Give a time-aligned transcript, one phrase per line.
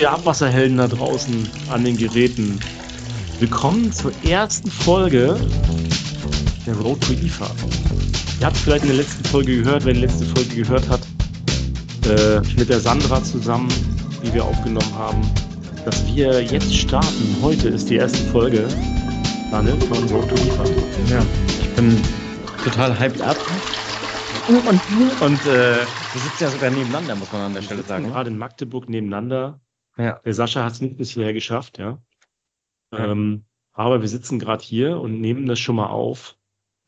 [0.00, 2.58] ihr Abwasserhelden da draußen an den Geräten.
[3.38, 5.38] Willkommen zur ersten Folge
[6.66, 7.50] der Road to IFA.
[8.40, 11.00] Ihr habt vielleicht in der letzten Folge gehört, wer die letzte Folge gehört hat,
[12.06, 13.68] äh, mit der Sandra zusammen,
[14.24, 15.20] die wir aufgenommen haben,
[15.84, 17.36] dass wir jetzt starten.
[17.42, 18.66] Heute ist die erste Folge,
[19.50, 20.64] Daniel, von Road to IFA.
[21.10, 21.22] Ja,
[21.60, 22.00] ich bin
[22.64, 23.36] total hyped up.
[24.48, 24.56] Und,
[25.20, 28.06] und äh, Wir sitzen ja sogar nebeneinander, muss man an der Stelle sagen.
[28.08, 29.60] gerade in Magdeburg nebeneinander.
[30.00, 30.20] Ja.
[30.24, 32.02] Der Sascha hat es nicht bis hierher geschafft, ja.
[32.92, 33.12] Ja.
[33.12, 36.36] Ähm, aber wir sitzen gerade hier und nehmen das schon mal auf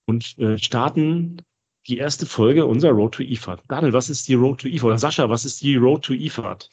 [0.06, 1.38] und äh, starten
[1.86, 3.62] die erste Folge unserer Road to IFAD.
[3.68, 4.84] Daniel, was ist die Road to IFAD?
[4.84, 6.70] Oder Sascha, was ist die Road to IFAD?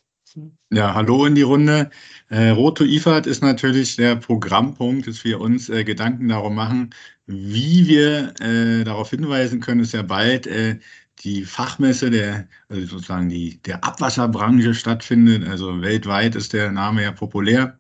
[0.72, 1.90] Ja, hallo in die Runde.
[2.30, 6.92] Äh, Road to IFAD ist natürlich der Programmpunkt, dass wir uns äh, Gedanken darum machen,
[7.26, 10.80] wie wir äh, darauf hinweisen können, dass ja bald äh,
[11.22, 15.48] die Fachmesse der, also sozusagen die, der Abwasserbranche stattfindet.
[15.48, 17.80] Also weltweit ist der Name ja populär.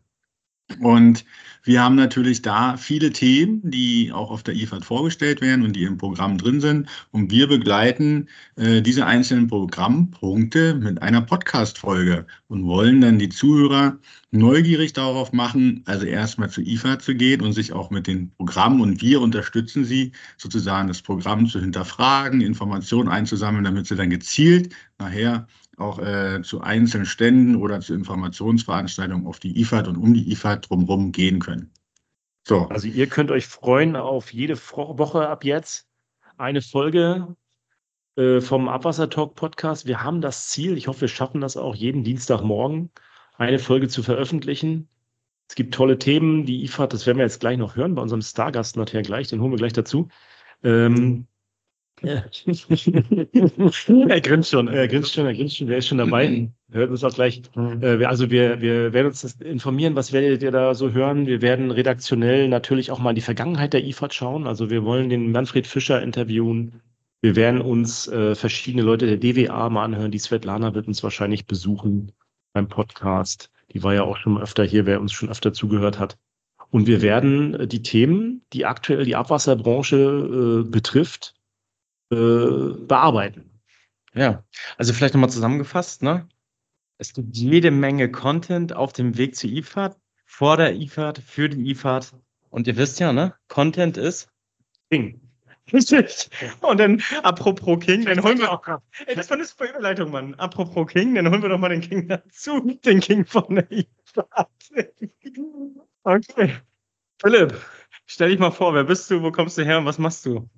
[0.79, 1.25] Und
[1.63, 5.83] wir haben natürlich da viele Themen, die auch auf der IFAD vorgestellt werden und die
[5.83, 6.87] im Programm drin sind.
[7.11, 13.97] Und wir begleiten äh, diese einzelnen Programmpunkte mit einer Podcast-Folge und wollen dann die Zuhörer
[14.31, 18.81] neugierig darauf machen, also erstmal zur IFAD zu gehen und sich auch mit den Programmen
[18.81, 24.73] und wir unterstützen sie sozusagen das Programm zu hinterfragen, Informationen einzusammeln, damit sie dann gezielt
[24.99, 25.47] nachher
[25.79, 30.69] auch äh, zu einzelnen Ständen oder zu Informationsveranstaltungen auf die IFAD und um die IFAD
[30.69, 31.71] drumherum gehen können.
[32.47, 35.87] So, Also ihr könnt euch freuen auf jede Woche ab jetzt
[36.37, 37.35] eine Folge
[38.15, 39.85] äh, vom Abwasser Talk Podcast.
[39.85, 42.91] Wir haben das Ziel, ich hoffe, wir schaffen das auch jeden Dienstagmorgen,
[43.37, 44.89] eine Folge zu veröffentlichen.
[45.47, 48.21] Es gibt tolle Themen, die IFAD, das werden wir jetzt gleich noch hören bei unserem
[48.21, 50.07] Stargast nachher gleich, den holen wir gleich dazu.
[50.63, 51.27] Ähm,
[52.03, 52.23] ja.
[54.07, 56.49] er grinst schon, er grinst schon, er grinst schon, der ist schon dabei.
[56.71, 57.41] Hört uns auch gleich.
[57.55, 61.25] Äh, wir- also wir, wir werden uns das informieren, was werdet ihr da so hören.
[61.27, 64.47] Wir werden redaktionell natürlich auch mal in die Vergangenheit der IFAD schauen.
[64.47, 66.81] Also wir wollen den Manfred Fischer interviewen.
[67.21, 70.11] Wir werden uns äh, verschiedene Leute der DWA mal anhören.
[70.11, 72.11] Die Svetlana wird uns wahrscheinlich besuchen
[72.53, 73.49] beim Podcast.
[73.73, 76.17] Die war ja auch schon öfter hier, wer uns schon öfter zugehört hat.
[76.71, 81.38] Und wir werden äh, die Themen, die aktuell die Abwasserbranche äh, betrifft, äh,
[82.09, 83.49] bearbeiten.
[84.13, 84.43] Ja,
[84.77, 86.27] also vielleicht nochmal zusammengefasst, ne?
[86.97, 91.71] Es gibt jede Menge Content auf dem Weg zur IFAD, vor der IFAD, für die
[91.71, 92.13] IFAD.
[92.49, 93.35] Und ihr wisst ja, ne?
[93.47, 94.29] Content ist
[94.89, 95.21] King.
[96.61, 98.63] Und dann, apropos King, dann holen wir auch.
[99.05, 100.33] Ey, das war eine super Überleitung, Mann.
[100.35, 102.59] Apropos King, dann holen wir doch mal den King dazu.
[102.83, 104.47] Den King von der IFAD.
[106.03, 106.55] Okay.
[107.21, 107.53] Philipp,
[108.05, 110.49] stell dich mal vor, wer bist du, wo kommst du her und was machst du?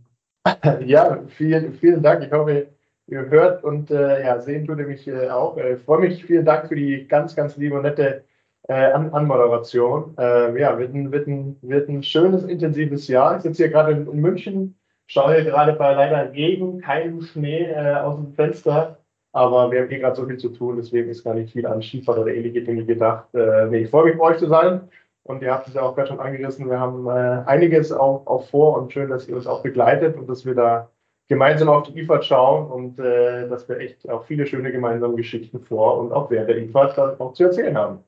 [0.85, 2.23] Ja, vielen, vielen Dank.
[2.23, 2.67] Ich hoffe,
[3.07, 5.57] ihr hört und äh, ja, sehen tut ihr mich äh, auch.
[5.57, 6.25] Äh, freue mich.
[6.25, 8.23] Vielen Dank für die ganz, ganz liebe und nette
[8.67, 10.15] äh, An Anmoderation.
[10.17, 13.37] Äh, ja, wird ein, wird, ein, wird ein schönes, intensives Jahr.
[13.37, 14.75] Ich sitze hier gerade in, München,
[15.07, 18.97] schaue hier gerade bei leider Regen, keinem Schnee äh, aus dem Fenster.
[19.33, 21.81] Aber wir haben hier gerade so viel zu tun, deswegen ist gar nicht viel an
[21.81, 23.33] Skifahren oder ähnliche Dinge gedacht.
[23.33, 24.81] Äh, nee, ich freue mich, bei euch zu sein.
[25.23, 26.69] Und ihr habt es ja auch gerade schon angerissen.
[26.69, 30.27] Wir haben äh, einiges auch, auch vor und schön, dass ihr uns auch begleitet und
[30.27, 30.89] dass wir da
[31.27, 35.61] gemeinsam auf die IFAD schauen und äh, dass wir echt auch viele schöne gemeinsame Geschichten
[35.61, 38.03] vor und auch während der IFAD dann auch zu erzählen haben.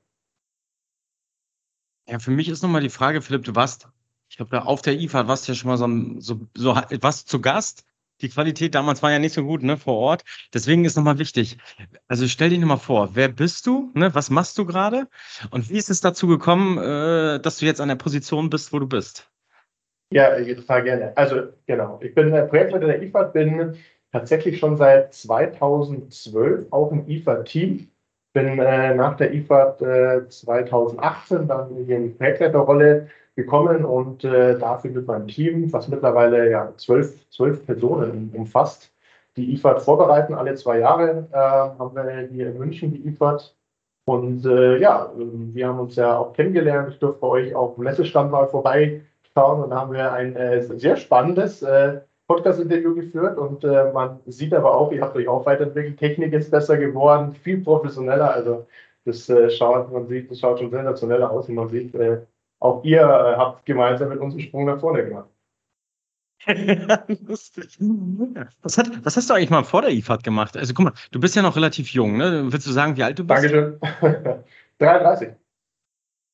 [2.07, 3.88] Ja, für mich ist nochmal die Frage, Philipp, du warst,
[4.28, 7.25] ich glaube, da auf der IFA warst du ja schon mal so, so, so was
[7.25, 7.85] zu Gast.
[8.22, 10.24] Die Qualität damals war ja nicht so gut, ne, vor Ort.
[10.53, 11.57] Deswegen ist nochmal wichtig.
[12.07, 15.07] Also stell dich nochmal vor, wer bist du, ne, was machst du gerade
[15.51, 18.79] und wie ist es dazu gekommen, äh, dass du jetzt an der Position bist, wo
[18.79, 19.29] du bist?
[20.12, 21.18] Ja, total gerne.
[21.18, 23.78] Also genau, ich bin äh, Projektleiter der IFAD, bin
[24.12, 27.90] tatsächlich schon seit 2012 auch im IFAD-Team.
[28.34, 34.58] Bin äh, nach der IFAD äh, 2018 dann hier in die Projektleiterrolle gekommen und äh,
[34.58, 38.92] dafür mit meinem Team, was mittlerweile ja zwölf, zwölf Personen umfasst,
[39.36, 40.34] die IFAD vorbereiten.
[40.34, 43.56] Alle zwei Jahre äh, haben wir hier in München die IFAD.
[44.06, 46.90] Und äh, ja, wir haben uns ja auch kennengelernt.
[46.90, 50.62] Ich durfte bei euch auf dem Messestand mal vorbeischauen und da haben wir ein äh,
[50.62, 55.46] sehr spannendes äh, Podcast-Interview geführt und äh, man sieht aber auch, ihr habt euch auch
[55.46, 58.66] weiterentwickelt, Technik ist besser geworden, viel professioneller, also
[59.06, 62.22] das äh, schaut, man sieht, das schaut schon sensationeller aus und man sieht, äh,
[62.64, 65.30] auch ihr äh, habt gemeinsam mit uns einen Sprung nach vorne gemacht.
[67.28, 67.78] Lustig.
[68.62, 70.58] Was, hat, was hast du eigentlich mal vor der IFAD gemacht?
[70.58, 72.52] Also guck mal, du bist ja noch relativ jung, ne?
[72.52, 73.44] Willst du sagen, wie alt du bist?
[73.44, 73.80] Dankeschön.
[74.80, 75.30] 33.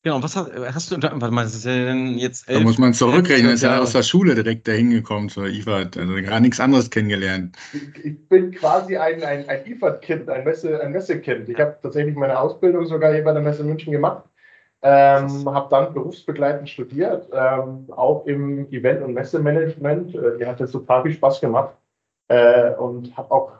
[0.01, 2.77] Genau, was hast, hast du, warte mal, das ist ja denn jetzt Da elf, muss
[2.77, 6.59] man zurückrechnen, ist ja aus der Schule direkt dahin gekommen zur IFAD, also gar nichts
[6.59, 7.57] anderes kennengelernt.
[7.73, 11.49] Ich ich bin quasi ein, ein, ein IFAD-Kind, ein, Messe, ein Messekind.
[11.49, 14.28] Ich habe tatsächlich meine Ausbildung sogar hier bei der Messe München gemacht.
[14.81, 20.15] Ähm, habe dann berufsbegleitend studiert, ähm, auch im Event- und Messemanagement.
[20.15, 21.75] Äh, mir hat das total viel Spaß gemacht
[22.29, 23.51] äh, und habe auch,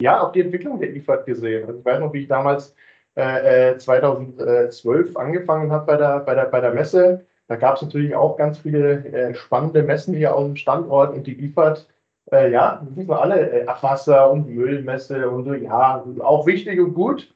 [0.00, 1.66] ja, auch die Entwicklung der IFAD gesehen.
[1.66, 2.74] Also ich weiß noch, wie ich damals
[3.16, 7.24] äh, äh, 2012 angefangen habe bei der, bei, der, bei der Messe.
[7.48, 11.26] Da gab es natürlich auch ganz viele äh, spannende Messen hier auf dem Standort und
[11.26, 11.86] die IFAD
[12.32, 16.94] äh, ja, wissen wir alle, äh, Abwasser und Müllmesse und so, ja, auch wichtig und
[16.94, 17.32] gut.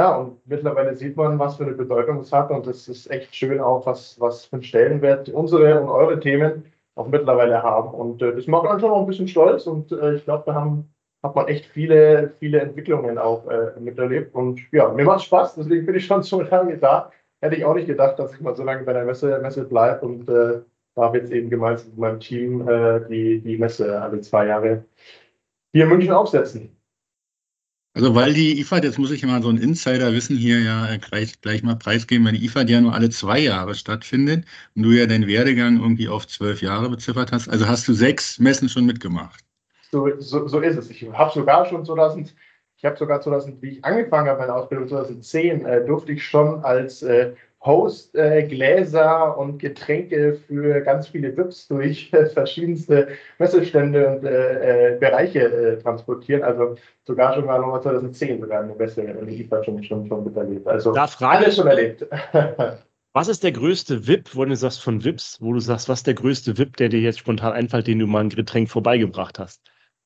[0.00, 3.36] Ja, und mittlerweile sieht man, was für eine Bedeutung es hat und das ist echt
[3.36, 6.64] schön auch, was, was für einen Stellenwert unsere und eure Themen
[6.94, 7.90] auch mittlerweile haben.
[7.90, 10.54] Und äh, das macht uns schon noch ein bisschen stolz und äh, ich glaube, da
[10.54, 10.88] haben,
[11.22, 14.34] hat man echt viele, viele Entwicklungen auch äh, miterlebt.
[14.34, 17.12] Und ja, mir macht Spaß, deswegen bin ich schon so lange da.
[17.42, 20.06] Hätte ich auch nicht gedacht, dass ich mal so lange bei der Messe, Messe bleibe
[20.06, 20.62] und äh,
[20.94, 24.82] darf jetzt eben gemeinsam mit meinem Team äh, die, die Messe alle zwei Jahre
[25.74, 26.79] hier in München aufsetzen.
[28.00, 31.38] Also weil die IFAD, jetzt muss ich mal so ein Insider-Wissen hier ja äh, gleich,
[31.42, 35.04] gleich mal preisgeben, weil die IFAD ja nur alle zwei Jahre stattfindet und du ja
[35.04, 37.50] deinen Werdegang irgendwie auf zwölf Jahre beziffert hast.
[37.50, 39.44] Also hast du sechs Messen schon mitgemacht.
[39.92, 40.88] So, so, so ist es.
[40.88, 42.34] Ich habe sogar schon 2000,
[42.78, 46.64] ich habe sogar 2000, wie ich angefangen habe, meine Ausbildung 2010, äh, durfte ich schon
[46.64, 53.08] als äh, Host äh, Gläser und Getränke für ganz viele VIPs durch äh, verschiedenste
[53.38, 56.42] Messestände und äh, äh, Bereiche äh, transportieren.
[56.42, 60.66] Also sogar schon mal nochmal 2010 sogar eine Messe in IFA schon, schon, schon miterlebt.
[60.66, 62.06] Also Da frage alles schon erlebt.
[63.12, 66.06] was ist der größte VIP, wo du sagst von VIPs, wo du sagst, was ist
[66.06, 69.60] der größte VIP, der dir jetzt spontan einfällt, den du mal ein Getränk vorbeigebracht hast?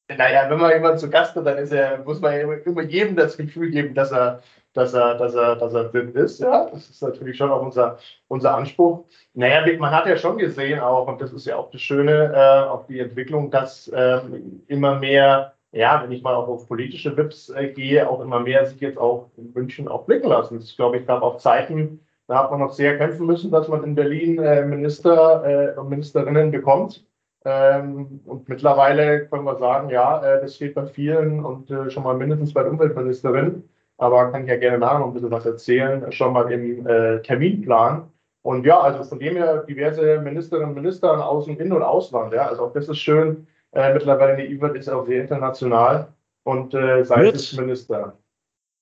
[0.09, 3.39] Naja, wenn man jemanden zu Gast hat, dann ist er, muss man immer jedem das
[3.39, 4.43] Gefühl geben, dass er,
[4.75, 6.41] dass er, dass er, dass er VIP ist.
[6.41, 7.99] Ja, das ist natürlich schon auch unser,
[8.29, 9.05] unser Anspruch.
[9.33, 12.69] Naja, man hat ja schon gesehen auch, und das ist ja auch das Schöne, äh,
[12.69, 17.51] auch die Entwicklung, dass ähm, immer mehr, ja, wenn ich mal auch auf politische VIPs
[17.51, 20.59] äh, gehe, auch immer mehr sich jetzt auch in München auch blicken lassen.
[20.61, 23.85] Ich glaube, ich gab auch Zeiten, da hat man noch sehr kämpfen müssen, dass man
[23.85, 27.05] in Berlin äh, Minister äh, und Ministerinnen bekommt.
[27.45, 32.03] Ähm, und mittlerweile können wir sagen, ja, äh, das steht bei vielen und äh, schon
[32.03, 33.69] mal mindestens bei der Umweltministerin,
[34.05, 37.21] aber kann ich ja gerne nachher noch ein bisschen was erzählen, schon mal im äh,
[37.23, 38.11] Terminplan.
[38.43, 42.35] Und ja, also von dem her diverse Ministerinnen und Minister in Außen-, In- und Ausland.
[42.35, 43.47] Ja, also auch das ist schön.
[43.73, 46.09] Äh, mittlerweile die IWAT ist auch sehr international
[46.45, 48.19] und äh, sei Wird- es Minister.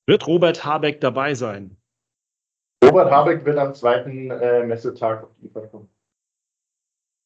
[0.06, 1.76] Wird Robert Habeck dabei sein?
[2.84, 5.88] Robert Habeck wird am zweiten äh, Messetag auf die IWAT kommen.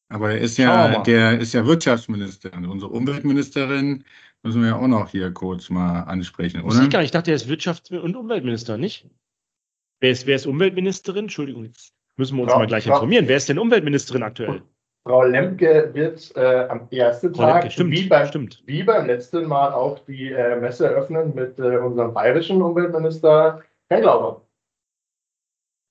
[0.09, 2.53] Aber er ist ja, der ist ja Wirtschaftsminister.
[2.55, 4.05] Und unsere Umweltministerin
[4.43, 6.99] müssen wir ja auch noch hier kurz mal ansprechen, Wusste ich gar oder?
[6.99, 7.07] nicht.
[7.07, 9.09] Ich dachte, er ist Wirtschafts- und Umweltminister, nicht?
[9.99, 11.25] Wer ist, wer ist Umweltministerin?
[11.25, 12.93] Entschuldigung, jetzt müssen wir uns Ja, mal gleich ja.
[12.93, 13.27] informieren.
[13.27, 14.61] Wer ist denn Umweltministerin aktuell?
[15.03, 18.63] Frau Lemke wird äh, am ersten Frau Tag, Lemke, stimmt, wie, beim, stimmt.
[18.65, 24.01] wie beim letzten Mal, auch die äh, Messe eröffnen mit äh, unserem bayerischen Umweltminister Herrn
[24.01, 24.45] Glauber.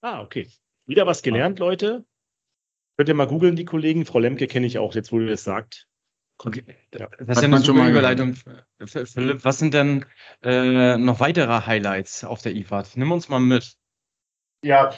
[0.02, 0.48] Ah, okay.
[0.86, 2.04] Wieder was gelernt, Leute.
[2.96, 4.04] Könnt ihr mal googeln, die Kollegen.
[4.04, 5.88] Frau Lemke kenne ich auch, jetzt wo du das sagt.
[6.38, 8.34] Das ist Hat ja eine man schon super mal Überleitung.
[8.84, 10.04] Philipp, was sind denn
[10.42, 12.96] äh, noch weitere Highlights auf der IFAD?
[12.96, 13.76] Nimm uns mal mit.
[14.62, 14.90] Ja,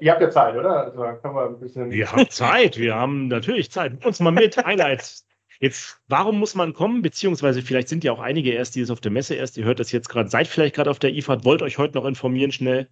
[0.00, 0.84] ihr habt ja Zeit, oder?
[0.84, 1.90] Also können wir ein bisschen.
[1.90, 3.92] Wir haben Zeit, wir haben natürlich Zeit.
[3.92, 5.26] Nimm Uns mal mit, Highlights.
[5.60, 7.02] Jetzt, warum muss man kommen?
[7.02, 9.80] Beziehungsweise vielleicht sind ja auch einige erst, die es auf der Messe erst, ihr hört
[9.80, 12.88] das jetzt gerade, seid vielleicht gerade auf der IFAD, wollt euch heute noch informieren schnell.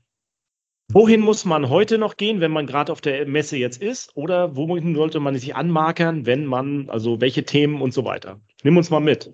[0.92, 4.14] Wohin muss man heute noch gehen, wenn man gerade auf der Messe jetzt ist?
[4.16, 8.40] Oder wohin sollte man sich anmarkern, wenn man, also welche Themen und so weiter?
[8.62, 9.32] Nimm uns mal mit.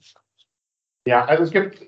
[1.07, 1.83] Ja, also es gibt,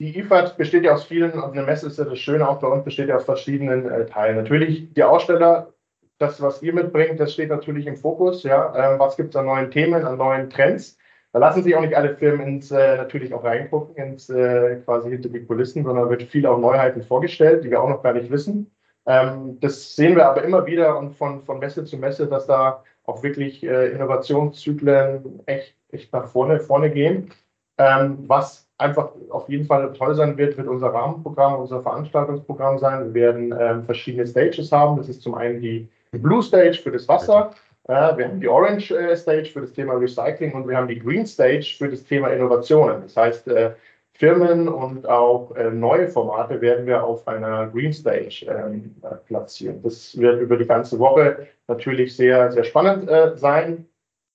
[0.00, 2.66] die IFAD besteht ja aus vielen, und eine Messe ist ja das Schöne auch bei
[2.66, 4.36] uns, besteht ja aus verschiedenen äh, Teilen.
[4.36, 5.72] Natürlich die Aussteller,
[6.18, 8.42] das, was ihr mitbringt, das steht natürlich im Fokus.
[8.42, 10.98] Ja, ähm, was gibt es an neuen Themen, an neuen Trends?
[11.32, 15.10] Da lassen sich auch nicht alle Firmen ins, äh, natürlich auch reingucken, ins äh, quasi
[15.10, 18.30] hinter die Kulissen, sondern wird viel auch Neuheiten vorgestellt, die wir auch noch gar nicht
[18.30, 18.72] wissen.
[19.08, 22.84] Ähm, das sehen wir aber immer wieder und von, von Messe zu Messe, dass da
[23.04, 27.30] auch wirklich äh, Innovationszyklen echt, echt nach vorne, vorne gehen.
[27.78, 33.14] Ähm, was einfach auf jeden Fall toll sein wird, wird unser Rahmenprogramm, unser Veranstaltungsprogramm sein.
[33.14, 34.98] Wir werden ähm, verschiedene Stages haben.
[34.98, 37.52] Das ist zum einen die Blue Stage für das Wasser.
[37.84, 40.98] Äh, wir haben die Orange äh, Stage für das Thema Recycling und wir haben die
[40.98, 43.02] Green Stage für das Thema Innovationen.
[43.02, 43.70] Das heißt, äh,
[44.18, 49.80] Firmen und auch äh, neue Formate werden wir auf einer Green Stage ähm, äh, platzieren.
[49.84, 53.86] Das wird über die ganze Woche natürlich sehr, sehr spannend äh, sein.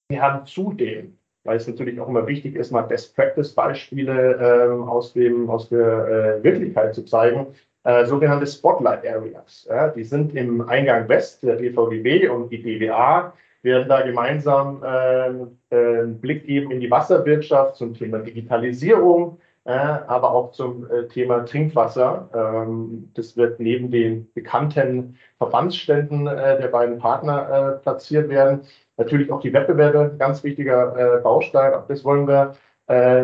[0.08, 4.88] Wir haben zudem, weil es natürlich auch immer wichtig ist, mal Best Practice Beispiele ähm,
[4.88, 7.48] aus, dem, aus der äh, Wirklichkeit zu zeigen,
[7.84, 9.68] äh, sogenannte Spotlight Areas.
[9.70, 15.28] Ja, die sind im Eingang West, der DVGW und die DWA werden da gemeinsam äh,
[15.76, 21.46] äh, einen Blick geben in die Wasserwirtschaft zum Thema Digitalisierung, aber auch zum äh, Thema
[21.46, 22.30] Trinkwasser.
[22.34, 28.62] Ähm, das wird neben den bekannten Verbandsständen äh, der beiden Partner äh, platziert werden.
[28.98, 31.74] Natürlich auch die Wettbewerbe, ganz wichtiger Baustein.
[31.74, 32.54] Auch das wollen wir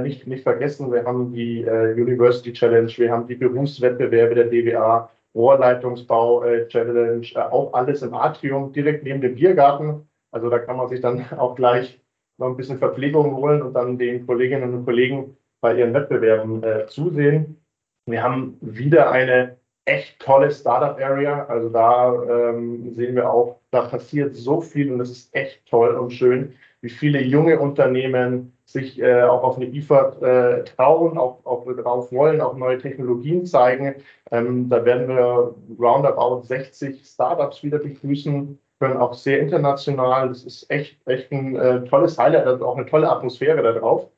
[0.01, 0.91] nicht, nicht vergessen.
[0.91, 8.01] Wir haben die University Challenge, wir haben die Berufswettbewerbe der DWA, Rohrleitungsbau Challenge, auch alles
[8.01, 10.09] im Atrium, direkt neben dem Biergarten.
[10.31, 12.01] Also da kann man sich dann auch gleich
[12.39, 16.85] noch ein bisschen Verpflegung holen und dann den Kolleginnen und Kollegen bei ihren Wettbewerben äh,
[16.87, 17.63] zusehen.
[18.05, 21.45] Wir haben wieder eine echt tolle Startup-Area.
[21.45, 25.95] Also da ähm, sehen wir auch, da passiert so viel und es ist echt toll
[25.95, 31.45] und schön, wie viele junge Unternehmen sich äh, auch auf eine IFA äh, trauen, auch,
[31.45, 33.95] auch drauf wollen, auch neue Technologien zeigen.
[34.31, 40.29] Ähm, da werden wir roundabout 60 Startups wieder begrüßen können auch sehr international.
[40.29, 44.09] Das ist echt, echt ein äh, tolles Highlight, also auch eine tolle Atmosphäre da drauf.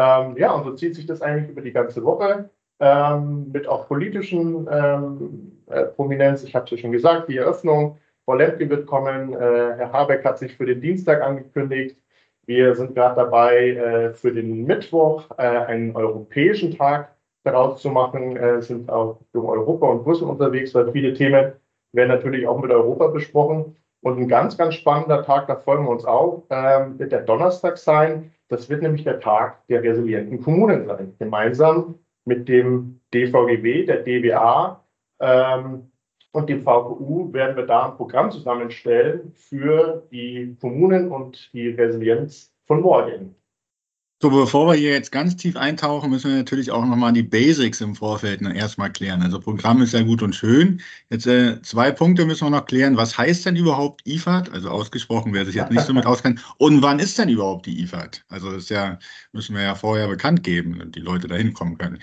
[0.00, 2.48] Ähm, ja, und so zieht sich das eigentlich über die ganze Woche
[2.80, 6.42] ähm, mit auch politischen ähm, äh, Prominenz.
[6.42, 7.98] Ich habe es ja schon gesagt, die Eröffnung.
[8.24, 9.34] Frau Lemke wird kommen.
[9.34, 9.36] Äh,
[9.76, 11.96] Herr Habeck hat sich für den Dienstag angekündigt.
[12.46, 17.14] Wir sind gerade dabei, äh, für den Mittwoch äh, einen europäischen Tag
[17.44, 18.36] daraus zu machen.
[18.38, 21.52] Äh, sind auch um Europa und Brüssel unterwegs, weil viele Themen
[21.92, 23.76] werden natürlich auch mit Europa besprochen.
[24.02, 27.76] Und ein ganz, ganz spannender Tag, da folgen wir uns auch, ähm, wird der Donnerstag
[27.76, 28.32] sein.
[28.48, 31.14] Das wird nämlich der Tag der resilienten Kommunen sein.
[31.18, 34.84] Gemeinsam mit dem DVGW, der DWA
[35.20, 35.90] ähm,
[36.32, 42.54] und dem VKU werden wir da ein Programm zusammenstellen für die Kommunen und die Resilienz
[42.66, 43.34] von morgen.
[44.22, 47.80] So, bevor wir hier jetzt ganz tief eintauchen, müssen wir natürlich auch nochmal die Basics
[47.80, 49.22] im Vorfeld erstmal klären.
[49.22, 50.82] Also Programm ist ja gut und schön.
[51.08, 52.98] Jetzt äh, zwei Punkte müssen wir noch klären.
[52.98, 54.52] Was heißt denn überhaupt IFAD?
[54.52, 56.44] Also ausgesprochen, wer sich jetzt nicht so mit auskennt.
[56.58, 58.22] Und wann ist denn überhaupt die IFAD?
[58.28, 58.98] Also das ja,
[59.32, 61.98] müssen wir ja vorher bekannt geben, damit die Leute da hinkommen können.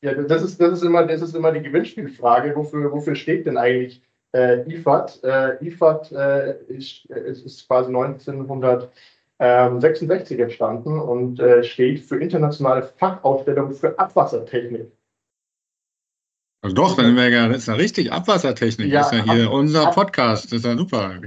[0.00, 2.56] Ja, das ist, das ist, immer, das ist immer die Gewinnspielfrage.
[2.56, 4.00] Wofür, wofür steht denn eigentlich
[4.32, 5.22] äh, IFAD?
[5.22, 8.90] Äh, IFAD äh, ist, ist quasi 1900
[9.38, 14.90] 66 ähm, entstanden und äh, steht für internationale Fachausstellung für Abwassertechnik.
[16.62, 19.52] Also doch, dann wäre ja, das ist ja richtig Abwassertechnik, ja, ist ja hier ab,
[19.52, 21.20] unser Podcast, das ist ja super.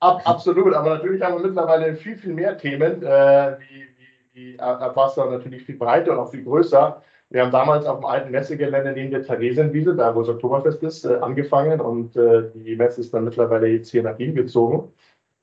[0.00, 3.86] Ab, absolut, aber natürlich haben wir mittlerweile viel, viel mehr Themen, äh, wie,
[4.34, 7.02] wie, wie Abwasser natürlich viel breiter und auch viel größer.
[7.30, 11.04] Wir haben damals auf dem alten Messegelände neben der Theresienwiese, da wo das Oktoberfest ist,
[11.04, 14.92] äh, angefangen und äh, die Messe ist dann mittlerweile jetzt hier nach Wien gezogen.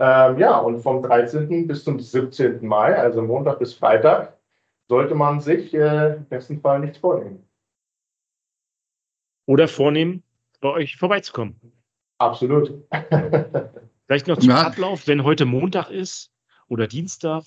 [0.04, 1.68] Ähm, ja, und vom 13.
[1.68, 2.66] bis zum 17.
[2.66, 4.36] Mai, also Montag bis Freitag,
[4.90, 7.48] sollte man sich äh, im besten Fall nichts vornehmen.
[9.46, 10.24] Oder vornehmen,
[10.60, 11.56] bei euch vorbeizukommen.
[12.18, 12.74] Absolut.
[14.08, 14.64] Vielleicht noch zum ja.
[14.64, 16.32] Ablauf, wenn heute Montag ist
[16.68, 17.44] oder Dienstag.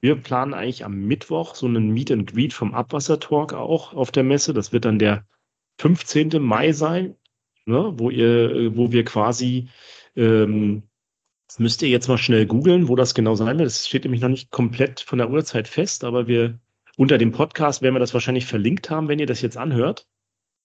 [0.00, 4.22] Wir planen eigentlich am Mittwoch so einen Meet and Greet vom Abwassertalk auch auf der
[4.22, 4.54] Messe.
[4.54, 5.26] Das wird dann der
[5.80, 6.40] 15.
[6.40, 7.16] Mai sein,
[7.66, 9.68] ne, wo, ihr, wo wir quasi
[10.14, 10.84] ähm,
[11.48, 13.66] das müsst ihr jetzt mal schnell googeln, wo das genau sein wird.
[13.66, 16.58] Das steht nämlich noch nicht komplett von der Uhrzeit fest, aber wir
[16.98, 20.06] unter dem Podcast werden wir das wahrscheinlich verlinkt haben, wenn ihr das jetzt anhört,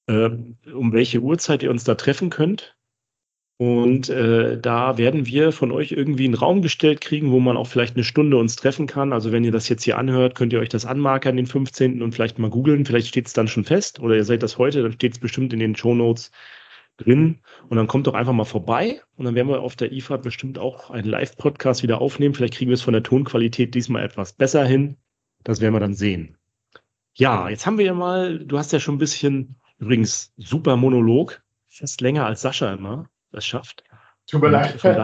[0.08, 0.30] äh,
[0.74, 2.76] um welche Uhrzeit ihr uns da treffen könnt.
[3.58, 7.68] Und äh, da werden wir von euch irgendwie einen Raum gestellt kriegen, wo man auch
[7.68, 9.14] vielleicht eine Stunde uns treffen kann.
[9.14, 12.02] Also wenn ihr das jetzt hier anhört, könnt ihr euch das anmarkern, den 15.
[12.02, 12.86] und vielleicht mal googeln.
[12.86, 15.54] Vielleicht steht es dann schon fest oder ihr seid das heute, dann steht es bestimmt
[15.54, 16.32] in den Show Notes
[16.98, 17.42] drin.
[17.70, 20.60] Und dann kommt doch einfach mal vorbei und dann werden wir auf der IFAD bestimmt
[20.60, 22.34] auch einen Live-Podcast wieder aufnehmen.
[22.34, 24.98] Vielleicht kriegen wir es von der Tonqualität diesmal etwas besser hin.
[25.44, 26.38] Das werden wir dann sehen.
[27.16, 31.44] Ja, jetzt haben wir ja mal, du hast ja schon ein bisschen, übrigens super Monolog,
[31.68, 33.84] fast länger als Sascha immer das schafft.
[34.28, 34.82] Tut mir leid.
[34.84, 34.96] nö,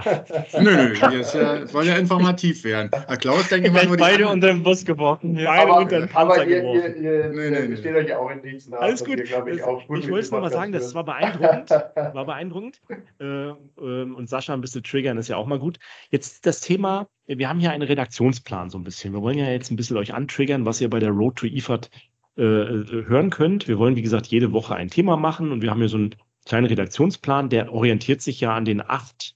[0.62, 2.90] nö, das ja, soll ja informativ werden.
[3.06, 5.34] Herr Klaus, denke ich mal, nur beide unter den Bus geworfen.
[5.36, 7.04] Beide aber, unter den Panzer aber ihr, geworfen.
[7.04, 7.78] Ihr, ihr, nee, nee.
[7.78, 8.74] steht euch ja auch in Diensten.
[8.76, 9.18] Alles gut.
[9.18, 11.70] Ihr, ich, ich wollte es nur mal sagen, das war beeindruckend.
[11.96, 12.82] war beeindruckend.
[13.20, 15.80] Äh, ähm, und Sascha ein bisschen triggern ist ja auch mal gut.
[16.12, 19.14] Jetzt das Thema, wir haben hier einen Redaktionsplan so ein bisschen.
[19.14, 21.90] Wir wollen ja jetzt ein bisschen euch antriggern, was ihr bei der Road to IFAD
[22.38, 23.68] äh, hören könnt.
[23.68, 26.16] Wir wollen, wie gesagt, jede Woche ein Thema machen und wir haben hier so ein
[26.46, 29.36] kleinen Redaktionsplan, der orientiert sich ja an den acht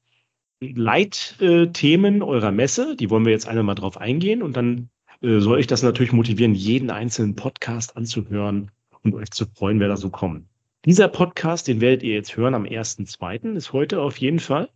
[0.59, 2.95] Leitthemen eurer Messe.
[2.95, 4.89] Die wollen wir jetzt einmal mal drauf eingehen und dann
[5.21, 9.87] äh, soll ich das natürlich motivieren, jeden einzelnen Podcast anzuhören und euch zu freuen, wer
[9.87, 10.47] da so kommt.
[10.85, 14.69] Dieser Podcast, den werdet ihr jetzt hören am 1.2., ist heute auf jeden Fall.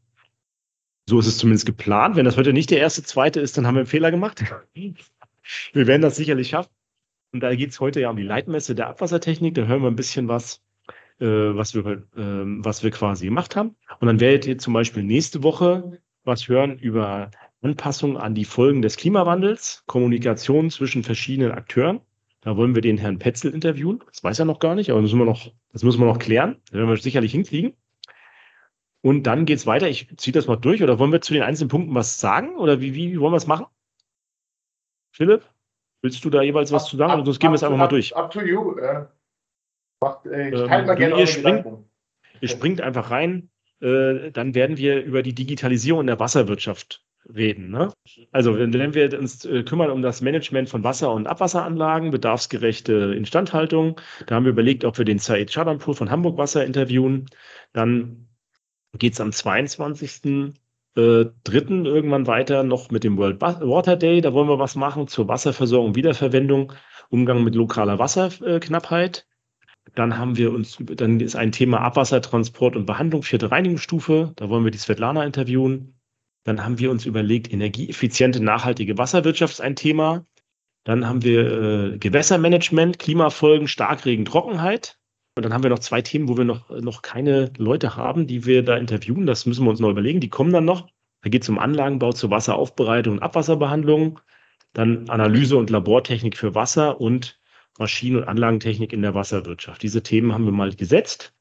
[1.10, 2.16] So ist es zumindest geplant.
[2.16, 4.44] Wenn das heute nicht der erste, zweite ist, dann haben wir einen Fehler gemacht.
[5.72, 6.74] Wir werden das sicherlich schaffen.
[7.32, 9.56] Und da geht es heute ja um die Leitmesse der Abwassertechnik.
[9.56, 10.62] Da hören wir ein bisschen was
[11.20, 13.76] äh, was, wir, äh, was wir quasi gemacht haben.
[14.00, 17.32] Und dann werdet ihr zum Beispiel nächste Woche was hören über
[17.62, 22.02] Anpassung an die Folgen des Klimawandels, Kommunikation zwischen verschiedenen Akteuren.
[22.42, 24.04] Da wollen wir den Herrn Petzel interviewen.
[24.08, 26.20] Das weiß er noch gar nicht, aber das müssen wir noch, das müssen wir noch
[26.20, 26.58] klären.
[26.66, 27.74] Das werden wir sicherlich hinkriegen.
[29.02, 29.90] Und dann geht's weiter.
[29.90, 30.84] Ich ziehe das mal durch.
[30.84, 32.58] Oder wollen wir zu den einzelnen Punkten was sagen?
[32.58, 33.66] Oder wie, wie, wie wollen wir es machen?
[35.12, 35.44] Philipp,
[36.02, 37.14] willst du da jeweils was zu sagen?
[37.14, 38.16] Oder sonst gehen wir es einfach mal durch.
[38.16, 38.78] Up to you.
[38.78, 39.06] Äh,
[40.02, 41.66] macht, äh, ich Ähm, mal gerne ihr springt-.
[42.40, 43.50] Ihr springt einfach rein.
[43.82, 47.70] Äh, dann werden wir über die Digitalisierung in der Wasserwirtschaft reden.
[47.70, 47.92] Ne?
[48.32, 54.00] Also wenn wir uns äh, kümmern um das Management von Wasser- und Abwasseranlagen, bedarfsgerechte Instandhaltung,
[54.26, 57.26] da haben wir überlegt, ob wir den Said Chadanpur von Hamburg Wasser interviewen.
[57.74, 58.28] Dann
[58.98, 60.54] geht es am 22.
[60.96, 64.22] Äh, dritten irgendwann weiter noch mit dem World Water Day.
[64.22, 66.74] Da wollen wir was machen zur Wasserversorgung, Wiederverwendung,
[67.10, 69.28] Umgang mit lokaler Wasserknappheit.
[69.98, 74.32] Dann haben wir uns, dann ist ein Thema Abwassertransport und Behandlung, vierte Reinigungsstufe.
[74.36, 76.00] Da wollen wir die Svetlana interviewen.
[76.44, 80.28] Dann haben wir uns überlegt, energieeffiziente, nachhaltige Wasserwirtschaft ist ein Thema.
[80.84, 85.00] Dann haben wir äh, Gewässermanagement, Klimafolgen, Starkregen, Trockenheit.
[85.36, 88.46] Und dann haben wir noch zwei Themen, wo wir noch, noch keine Leute haben, die
[88.46, 89.26] wir da interviewen.
[89.26, 90.20] Das müssen wir uns noch überlegen.
[90.20, 90.88] Die kommen dann noch.
[91.24, 94.20] Da geht es um Anlagenbau zur Wasseraufbereitung und Abwasserbehandlung.
[94.74, 97.37] Dann Analyse und Labortechnik für Wasser und
[97.80, 99.84] Maschinen- und Anlagentechnik in der Wasserwirtschaft.
[99.84, 101.34] Diese Themen haben wir mal gesetzt.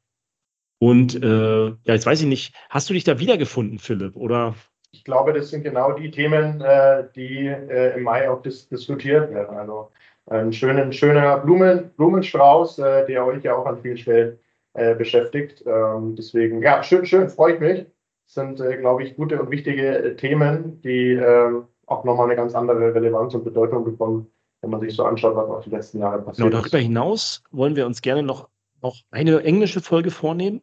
[0.78, 4.16] Und äh, ja, jetzt weiß ich nicht, hast du dich da wiedergefunden, Philipp?
[4.16, 4.54] Oder
[4.92, 9.32] Ich glaube, das sind genau die Themen, äh, die äh, im Mai auch dis diskutiert
[9.32, 9.56] werden.
[9.56, 9.90] Also
[10.26, 14.38] ein schöner, schöner Blumen, Blumenstrauß, äh, der euch ja auch an vielen Stellen
[14.74, 15.64] äh, beschäftigt.
[15.66, 17.86] Ähm, deswegen, ja, schön, schön, freue ich mich.
[18.26, 22.36] Das sind, äh, glaube ich, gute und wichtige äh, Themen, die äh, auch nochmal eine
[22.36, 24.30] ganz andere Relevanz und Bedeutung bekommen,
[24.66, 26.82] wenn man sich so anschaut, was auch die letzten Jahre genau, passiert darüber ist.
[26.82, 28.48] hinaus wollen wir uns gerne noch,
[28.82, 30.60] noch eine englische Folge vornehmen,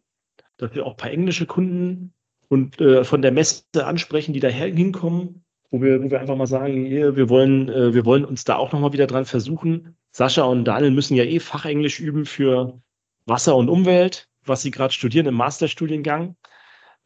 [0.57, 2.13] dass wir auch ein paar englische Kunden
[2.49, 6.47] und äh, von der Messe ansprechen, die daher hinkommen, wo wir, wo wir einfach mal
[6.47, 9.95] sagen, hier, wir wollen, äh, wir wollen uns da auch nochmal wieder dran versuchen.
[10.11, 12.79] Sascha und Daniel müssen ja eh Fachenglisch üben für
[13.25, 16.35] Wasser und Umwelt, was sie gerade studieren im Masterstudiengang.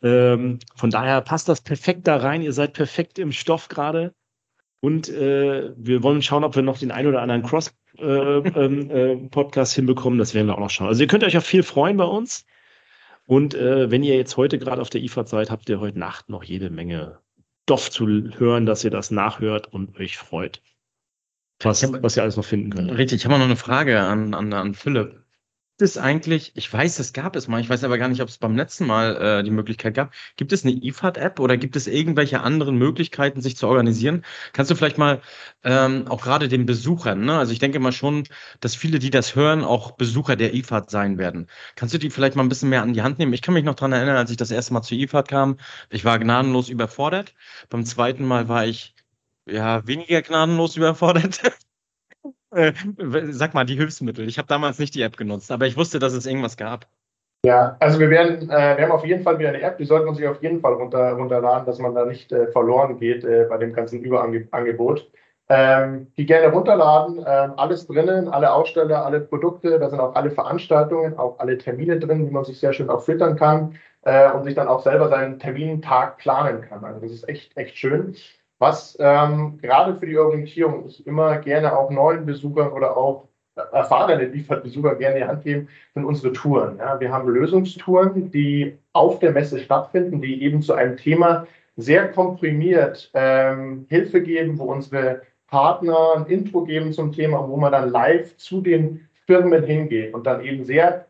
[0.02, 2.42] Ähm, von daher passt das perfekt da rein.
[2.42, 4.14] Ihr seid perfekt im Stoff gerade.
[4.80, 8.92] Und äh, wir wollen schauen, ob wir noch den ein oder anderen Cross-Podcast äh, ähm,
[8.92, 10.20] äh, Podcast hinbekommen.
[10.20, 10.88] Das werden wir auch noch schauen.
[10.88, 12.46] Also ihr könnt euch auf viel freuen bei uns.
[13.26, 16.30] Und äh, wenn ihr jetzt heute gerade auf der IFAD seid, habt ihr heute Nacht
[16.30, 17.20] noch jede Menge
[17.64, 20.62] Stoff zu hören, dass ihr das nachhört und euch freut.
[21.62, 22.92] Was, hab- was ihr alles noch finden könnt.
[22.98, 25.24] Richtig, ich habe noch eine Frage an, an, an Philipp.
[25.80, 28.40] Es eigentlich, ich weiß, es gab es mal, ich weiß aber gar nicht, ob es
[28.40, 30.12] beim letzten Mal äh, die Möglichkeit gab.
[30.36, 34.26] Gibt es eine IFAD-App oder gibt es irgendwelche anderen Möglichkeiten, sich zu organisieren?
[34.54, 35.22] Kannst du vielleicht mal
[35.64, 37.38] ähm, auch gerade den Besuchern, ne?
[37.38, 38.24] Also ich denke mal schon,
[38.60, 41.48] dass viele, die das hören, auch Besucher der IFAD sein werden.
[41.76, 43.34] Kannst du die vielleicht mal ein bisschen mehr an die Hand nehmen?
[43.34, 45.58] Ich kann mich noch dran erinnern, als ich das erste Mal zur IFAD kam,
[45.92, 47.36] ich war gnadenlos überfordert.
[47.70, 48.96] Beim zweiten Mal war ich
[49.46, 51.42] ja weniger gnadenlos überfordert.
[52.52, 52.74] Äh,
[53.32, 54.28] Sag mal, die Hilfsmittel.
[54.28, 56.88] Ich habe damals nicht die App genutzt, aber ich wusste, dass es irgendwas gab.
[57.46, 60.06] Ja, also wir werden, äh, wir haben auf jeden Fall wieder eine App, die sollte
[60.06, 63.46] man sich auf jeden Fall runter, runterladen, dass man da nicht äh, verloren geht äh,
[63.48, 65.10] bei dem ganzen Überangebot.
[65.50, 70.32] Ähm, die gerne runterladen, ähm, alles drinnen, alle Aussteller, alle Produkte, da sind auch alle
[70.32, 74.44] Veranstaltungen, auch alle Termine drin, die man sich sehr schön auch filtern kann äh, und
[74.44, 76.84] sich dann auch selber seinen Termintag planen kann.
[76.84, 78.14] Also das ist echt, echt schön.
[78.60, 83.28] Was ähm, gerade für die Orientierung ich immer gerne auch neuen Besuchern oder auch
[83.72, 86.78] erfahrenen Lieferbesucher gerne die Hand geben, sind unsere Touren.
[86.78, 92.12] Ja, wir haben Lösungstouren, die auf der Messe stattfinden, die eben zu einem Thema sehr
[92.12, 97.90] komprimiert ähm, Hilfe geben, wo unsere Partner ein Intro geben zum Thema, wo man dann
[97.90, 101.08] live zu den Firmen hingeht und dann eben sehr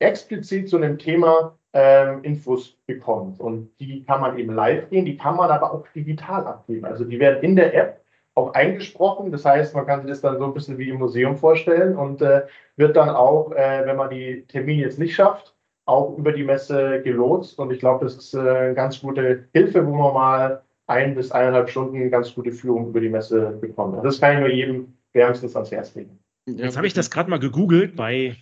[0.00, 3.40] explizit zu einem Thema ähm, Infos bekommt.
[3.40, 6.84] Und die kann man eben live gehen, die kann man aber auch digital abgeben.
[6.86, 8.00] Also die werden in der App
[8.34, 9.30] auch eingesprochen.
[9.32, 12.22] Das heißt, man kann sich das dann so ein bisschen wie im Museum vorstellen und
[12.22, 12.42] äh,
[12.76, 15.54] wird dann auch, äh, wenn man die Termine jetzt nicht schafft,
[15.84, 17.58] auch über die Messe gelotst.
[17.58, 21.32] Und ich glaube, das ist äh, eine ganz gute Hilfe, wo man mal ein bis
[21.32, 24.02] eineinhalb Stunden ganz gute Führung über die Messe bekommt.
[24.04, 26.18] Das kann ich nur jedem wärmstens ans Herz legen.
[26.46, 28.36] Jetzt habe ich das gerade mal gegoogelt bei,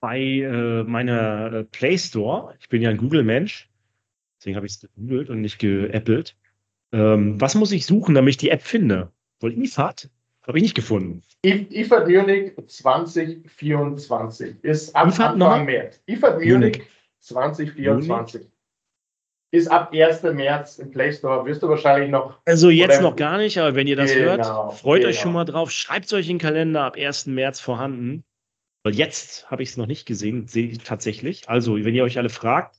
[0.00, 2.54] bei äh, meiner äh, Play Store.
[2.58, 3.68] Ich bin ja ein Google-Mensch.
[4.38, 6.36] Deswegen habe ich es gegoogelt und nicht geäppelt.
[6.92, 9.12] Ähm, was muss ich suchen, damit ich die App finde?
[9.40, 10.10] Wohl IFAD?
[10.46, 11.22] Habe ich nicht gefunden.
[11.44, 15.64] IFAD Munich 2024 ist ab IFAD Anfang nochmal?
[15.64, 16.02] März.
[16.06, 16.82] IFAD Munich, Munich.
[17.20, 18.46] 2024
[19.52, 20.22] ist ab 1.
[20.22, 21.44] März im Play Store.
[21.44, 24.74] Wirst du wahrscheinlich noch Also jetzt noch gar nicht, aber wenn ihr das Genau, hört,
[24.74, 25.22] freut euch genau.
[25.22, 25.70] schon mal drauf.
[25.70, 27.26] Schreibt euch in den Kalender ab 1.
[27.26, 28.24] März vorhanden.
[28.82, 31.48] Weil jetzt habe ich es noch nicht gesehen, sehe ich tatsächlich.
[31.48, 32.76] Also, wenn ihr euch alle fragt,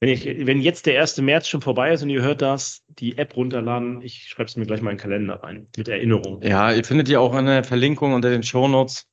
[0.00, 1.18] wenn, ich, wenn jetzt der 1.
[1.18, 4.66] März schon vorbei ist und ihr hört das, die App runterladen, ich schreibe es mir
[4.66, 6.42] gleich mal in den Kalender rein, mit Erinnerung.
[6.42, 9.06] Ja, ihr findet die auch in der Verlinkung unter den Shownotes.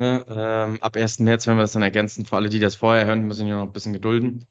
[0.00, 0.24] Ne?
[0.28, 1.20] Ähm, ab 1.
[1.20, 2.24] März werden wir das dann ergänzen.
[2.24, 4.46] Für alle, die das vorher hören, müssen ja noch ein bisschen gedulden.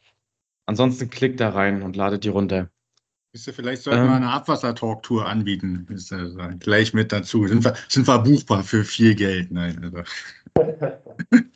[0.65, 2.69] Ansonsten klickt da rein und ladet die runter.
[3.33, 5.85] Wisst ihr, vielleicht sollten ähm, wir eine Abwasser-Talk-Tour anbieten.
[5.89, 7.47] Ist, äh, gleich mit dazu.
[7.47, 9.51] Sind wir, sind wir buchbar für viel Geld?
[9.51, 10.03] Nein, also.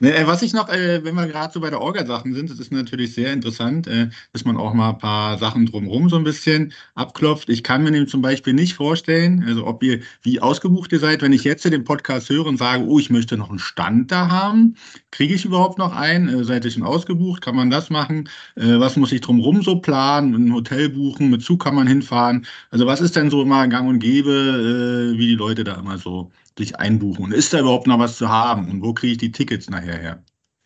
[0.00, 2.60] Ne, äh, was ich noch, äh, wenn wir gerade so bei der Orga-Sachen sind, das
[2.60, 6.22] ist natürlich sehr interessant, äh, dass man auch mal ein paar Sachen drumherum so ein
[6.22, 7.48] bisschen abklopft.
[7.48, 11.20] Ich kann mir nämlich zum Beispiel nicht vorstellen, also ob ihr, wie ausgebucht ihr seid,
[11.22, 14.28] wenn ich jetzt den Podcast höre und sage, oh, ich möchte noch einen Stand da
[14.28, 14.76] haben,
[15.10, 16.44] kriege ich überhaupt noch einen?
[16.44, 17.42] seid ihr schon ausgebucht?
[17.42, 18.28] Kann man das machen?
[18.54, 20.34] was muss ich drumherum so planen?
[20.34, 22.46] Ein Hotel buchen, mit Zug kann man hinfahren?
[22.70, 26.30] Also was ist denn so mal gang und gäbe, wie die Leute da immer so
[26.58, 27.24] sich einbuchen?
[27.24, 28.70] Und ist da überhaupt noch was zu haben?
[28.70, 30.22] Und wo kriege ich die Tickets nachher her?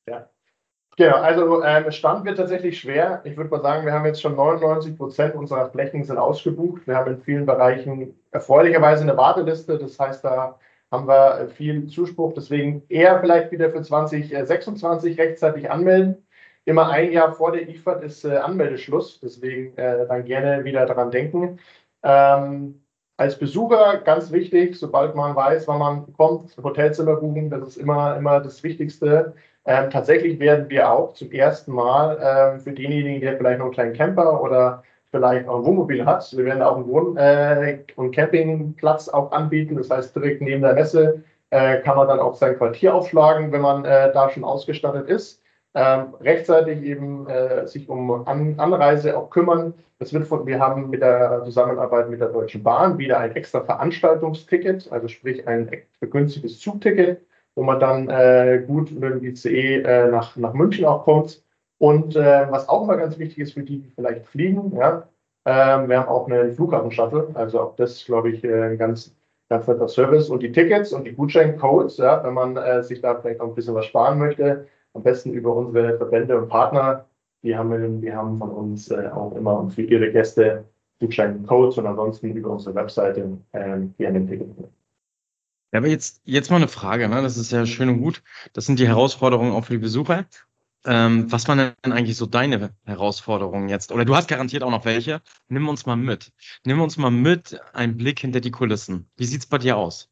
[0.08, 0.28] Ja.
[0.96, 3.22] Genau, also ähm, Stand wird tatsächlich schwer.
[3.24, 6.86] Ich würde mal sagen, wir haben jetzt schon 99 Prozent unserer Flächen sind ausgebucht.
[6.86, 9.78] Wir haben in vielen Bereichen erfreulicherweise eine Warteliste.
[9.78, 10.58] Das heißt, da
[10.90, 12.34] haben wir viel Zuspruch.
[12.34, 16.26] Deswegen eher vielleicht wieder für 2026 rechtzeitig anmelden.
[16.64, 19.18] Immer ein Jahr vor der IFAD ist äh, Anmeldeschluss.
[19.20, 21.58] Deswegen äh, dann gerne wieder daran denken.
[22.02, 22.81] Ähm,
[23.16, 28.16] als Besucher ganz wichtig, sobald man weiß, wann man kommt, Hotelzimmer buchen, das ist immer,
[28.16, 29.34] immer das Wichtigste.
[29.64, 33.74] Ähm, tatsächlich werden wir auch zum ersten Mal ähm, für denjenigen, der vielleicht noch einen
[33.74, 38.12] kleinen Camper oder vielleicht auch ein Wohnmobil hat, wir werden auch einen Wohn- äh, und
[38.12, 39.76] Campingplatz auch anbieten.
[39.76, 43.60] Das heißt, direkt neben der Messe äh, kann man dann auch sein Quartier aufschlagen, wenn
[43.60, 45.41] man äh, da schon ausgestattet ist
[45.74, 49.74] ähm, rechtzeitig eben äh, sich um An Anreise auch kümmern.
[49.98, 53.62] Das wird von, wir haben mit der Zusammenarbeit mit der Deutschen Bahn wieder ein extra
[53.62, 57.22] Veranstaltungsticket, also sprich ein vergünstigtes Zugticket,
[57.54, 61.42] wo man dann äh, gut mit dem ICE äh, nach, nach München auch kommt.
[61.78, 65.08] Und äh, was auch mal ganz wichtig ist für die, die vielleicht fliegen, ja,
[65.44, 69.14] ähm, wir haben auch einen Flughafen-Shuttle, also auch das, glaube ich, äh, ein ganz,
[69.48, 70.28] ganz netter Service.
[70.28, 73.54] Und die Tickets und die Gutscheincodes, ja, wenn man äh, sich da vielleicht auch ein
[73.54, 77.06] bisschen was sparen möchte, am besten über unsere Verbände und Partner.
[77.42, 80.64] Die haben, die haben von uns äh, auch immer für ihre Gäste
[81.00, 84.48] Gutscheincodes und ansonsten über unsere Webseite ähm, gerne ein Ticket.
[85.72, 87.22] Ja, aber jetzt, jetzt mal eine Frage, ne?
[87.22, 88.22] Das ist ja schön und gut.
[88.52, 90.26] Das sind die Herausforderungen auch für die Besucher.
[90.84, 93.90] Ähm, was waren denn eigentlich so deine Herausforderungen jetzt?
[93.90, 95.22] Oder du hast garantiert auch noch welche.
[95.48, 96.32] Nimm uns mal mit.
[96.64, 99.08] Nimm uns mal mit einen Blick hinter die Kulissen.
[99.16, 100.11] Wie sieht's bei dir aus?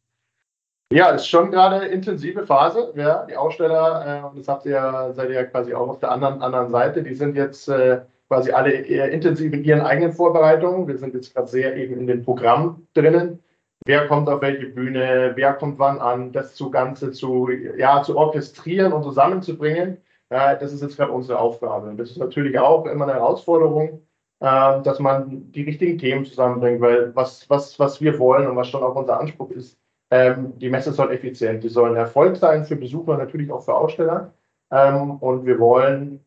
[0.93, 2.93] Ja, ist schon gerade intensive Phase.
[2.97, 6.11] Ja, die Aussteller, äh, das habt ihr ja, seid ihr ja quasi auch auf der
[6.11, 10.89] anderen, anderen Seite, die sind jetzt äh, quasi alle eher intensiv in ihren eigenen Vorbereitungen.
[10.89, 13.41] Wir sind jetzt gerade sehr eben in dem Programm drinnen.
[13.87, 18.17] Wer kommt auf welche Bühne, wer kommt wann an, das zu Ganze zu, ja, zu
[18.17, 19.99] orchestrieren und zusammenzubringen.
[20.31, 21.89] Ja, das ist jetzt gerade unsere Aufgabe.
[21.89, 24.03] Und das ist natürlich auch immer eine Herausforderung,
[24.41, 28.69] äh, dass man die richtigen Themen zusammenbringt, weil was, was, was wir wollen und was
[28.69, 29.80] schon auch unser Anspruch ist,
[30.11, 33.75] ähm, die Messe soll effizient, die soll ein Erfolg sein für Besucher, natürlich auch für
[33.75, 34.33] Aussteller.
[34.71, 36.25] Ähm, und wir wollen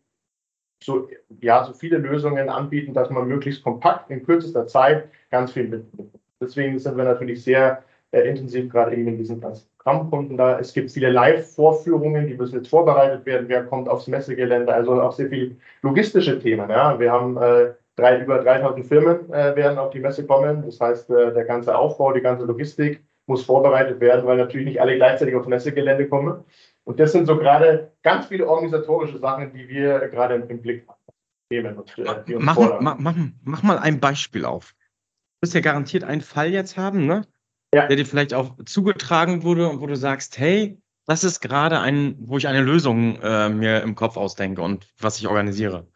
[0.84, 1.08] so,
[1.42, 6.14] ja, so viele Lösungen anbieten, dass man möglichst kompakt in kürzester Zeit ganz viel mitnimmt.
[6.42, 10.60] Deswegen sind wir natürlich sehr äh, intensiv gerade eben in diesen ganzen Programmkunden da.
[10.60, 13.48] Es gibt viele Live-Vorführungen, die müssen jetzt vorbereitet werden.
[13.48, 14.74] Wer kommt aufs Messegelände?
[14.74, 16.70] Also auch sehr viele logistische Themen.
[16.70, 17.00] Ja.
[17.00, 20.64] Wir haben äh, drei, über 3000 Firmen äh, werden auf die Messe kommen.
[20.66, 24.82] Das heißt, äh, der ganze Aufbau, die ganze Logistik, muss vorbereitet werden, weil natürlich nicht
[24.82, 26.44] alle gleichzeitig aufs Messegelände kommen.
[26.84, 31.78] Und das sind so gerade ganz viele organisatorische Sachen, die wir gerade im Blick haben.
[31.78, 34.74] Und, äh, mach, mach, mach, mach, mal ein Beispiel auf.
[35.40, 37.26] Du wirst ja garantiert einen Fall jetzt haben, ne?
[37.74, 37.88] Ja.
[37.88, 42.16] der dir vielleicht auch zugetragen wurde und wo du sagst, hey, das ist gerade ein,
[42.20, 45.88] wo ich eine Lösung äh, mir im Kopf ausdenke und was ich organisiere.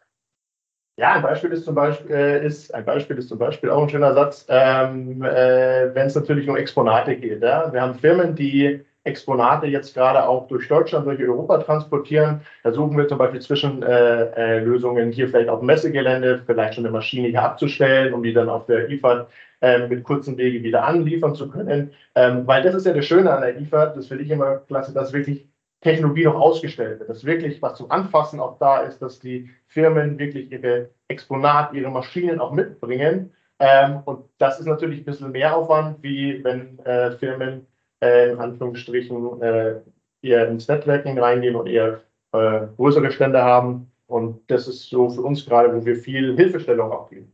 [0.98, 3.88] Ja, ein Beispiel ist zum Beispiel, äh, ist, ein Beispiel ist zum Beispiel auch ein
[3.88, 7.40] schöner Satz, ähm, äh, wenn es natürlich um Exponate geht.
[7.40, 7.72] Ja?
[7.72, 12.40] Wir haben Firmen, die Exponate jetzt gerade auch durch Deutschland, durch Europa transportieren.
[12.64, 16.84] Da suchen wir zum Beispiel Zwischenlösungen äh, äh hier vielleicht auf dem Messegelände, vielleicht schon
[16.84, 19.28] eine Maschine hier abzustellen, um die dann auf der IFAD
[19.60, 21.92] äh, mit kurzen Wege wieder anliefern zu können.
[22.16, 24.92] Ähm, weil das ist ja das Schöne an der IFAD, das finde ich immer klasse,
[24.92, 25.47] dass wirklich
[25.80, 30.18] Technologie noch ausgestellt wird, dass wirklich was zum Anfassen auch da ist, dass die Firmen
[30.18, 33.32] wirklich ihre Exponat, ihre Maschinen auch mitbringen.
[33.60, 37.66] Ähm, und das ist natürlich ein bisschen mehr Aufwand, wie wenn äh, Firmen
[38.02, 39.74] äh, in Anführungsstrichen äh,
[40.22, 42.00] eher ins Networking reingehen und eher
[42.32, 43.90] äh, größere Stände haben.
[44.06, 47.32] Und das ist so für uns gerade, wo wir viel Hilfestellung auch geben.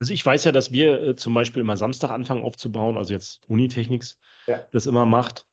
[0.00, 3.48] Also ich weiß ja, dass wir äh, zum Beispiel immer Samstag anfangen aufzubauen, also jetzt
[3.48, 4.60] Unitechnics ja.
[4.72, 5.46] das immer macht.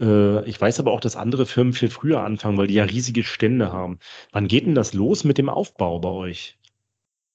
[0.00, 3.24] Äh, ich weiß aber auch, dass andere Firmen viel früher anfangen, weil die ja riesige
[3.24, 3.98] Stände haben.
[4.32, 6.58] Wann geht denn das los mit dem Aufbau bei euch?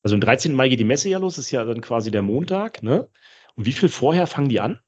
[0.03, 0.53] Also am 13.
[0.53, 3.07] Mai geht die Messe ja los, ist ja dann quasi der Montag, ne?
[3.55, 4.79] Und wie viel vorher fangen die an?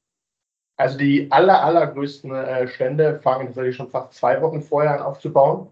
[0.76, 5.68] Also die aller, allergrößten äh, Stände fangen tatsächlich schon fast zwei Wochen vorher an aufzubauen.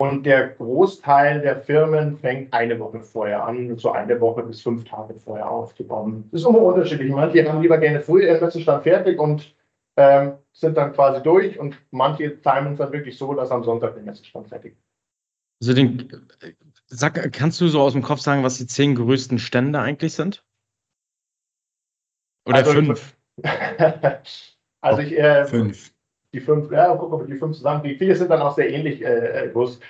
[0.00, 4.84] Und der Großteil der Firmen fängt eine Woche vorher an, so eine Woche bis fünf
[4.84, 6.28] Tage vorher aufzubauen.
[6.30, 7.10] Das ist immer unterschiedlich.
[7.10, 9.52] Manche haben lieber gerne früh ihren Messestand fertig und
[9.98, 13.94] ähm, sind dann quasi durch und manche timen es dann wirklich so, dass am Sonntag
[13.94, 14.84] der Messestand fertig ist.
[15.60, 16.08] Also den,
[16.86, 20.44] sag, kannst du so aus dem Kopf sagen, was die zehn größten Stände eigentlich sind?
[22.46, 23.16] Oder Also, fünf?
[24.80, 25.92] also ich, äh, Fünf.
[26.32, 27.98] die fünf, ja, gucken, ob wir die fünf zusammenkriegen.
[27.98, 29.80] Viele sind dann auch sehr ähnlich äh, äh, groß.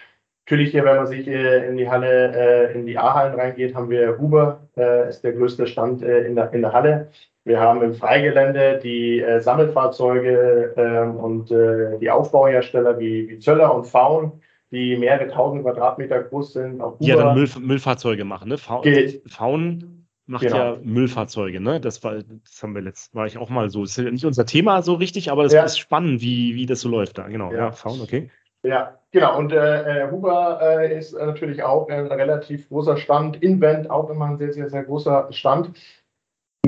[0.46, 3.90] Natürlich hier, wenn man sich äh, in die Halle, äh, in die A-Hallen reingeht, haben
[3.90, 7.10] wir Huber, äh, ist der größte Stand äh, in, der, in der Halle.
[7.48, 13.74] Wir haben im Freigelände die äh, Sammelfahrzeuge ähm, und äh, die Aufbauhersteller wie, wie Zöller
[13.74, 16.80] und Faun, die mehrere tausend Quadratmeter groß sind.
[16.82, 17.34] Auch ja dann.
[17.34, 18.58] Müll, Müllfahrzeuge machen, ne?
[18.58, 19.22] Fa Geht.
[19.26, 20.56] Faun macht Genau.
[20.56, 21.80] ja Müllfahrzeuge, ne?
[21.80, 23.80] Das war, das haben wir letzt, war ich auch mal so.
[23.80, 25.64] Das ist ja nicht unser Thema so richtig, aber das Ja.
[25.64, 27.28] ist spannend, wie, wie das so läuft da.
[27.28, 27.72] Genau, ja, Ja.
[27.72, 28.30] Faun, okay.
[28.64, 29.38] Ja, genau.
[29.38, 33.40] Und äh, äh, Huber äh, ist äh, natürlich auch ein relativ großer Stand.
[33.42, 35.70] Invent auch immer ein sehr, sehr, sehr großer Stand.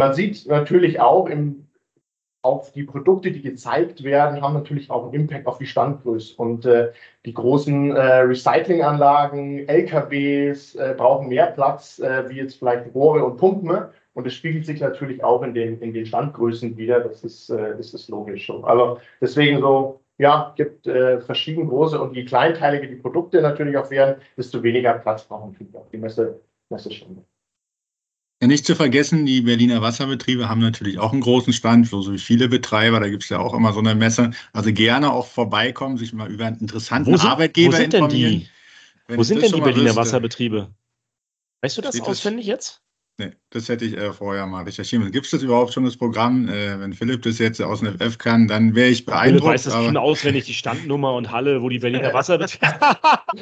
[0.01, 1.69] Man sieht natürlich auch im,
[2.41, 6.37] auf die Produkte, die gezeigt werden, haben natürlich auch einen Impact auf die Standgröße.
[6.39, 6.93] Und äh,
[7.27, 13.37] die großen äh, Recyclinganlagen, LKWs äh, brauchen mehr Platz, äh, wie jetzt vielleicht Rohre und
[13.37, 13.91] Pumpen.
[14.15, 17.01] Und das spiegelt sich natürlich auch in den, in den Standgrößen wieder.
[17.01, 18.47] Das ist, äh, das ist logisch.
[18.47, 18.65] so.
[18.65, 23.91] Also deswegen so, ja, gibt äh, verschieden große und je kleinteiliger die Produkte natürlich auch
[23.91, 27.23] werden, desto weniger Platz brauchen die auch die Messe, Messestände.
[27.23, 27.30] Ja,
[28.47, 32.49] nicht zu vergessen, die Berliner Wasserbetriebe haben natürlich auch einen großen Stand, so wie viele
[32.49, 32.99] Betreiber.
[33.01, 34.31] Da gibt es ja auch immer so eine Messe.
[34.53, 38.47] Also gerne auch vorbeikommen, sich mal über einen interessanten sind, Arbeitgeber wo sind denn informieren.
[39.09, 39.97] die, wo sind denn die Berliner wüsste.
[40.01, 40.71] Wasserbetriebe?
[41.63, 42.81] Weißt du das Steht das- auswendig jetzt?
[43.19, 45.13] Nee, das hätte ich äh, vorher mal recherchieren müssen.
[45.13, 46.49] Gibt es das überhaupt schon, das Programm?
[46.49, 49.53] Äh, wenn Philipp das jetzt aus dem FF kann, dann wäre ich Philipp beeindruckt.
[49.53, 52.73] weiß das schon Aber, auswendig, die Standnummer und Halle, wo die Berliner Wasserbetriebe.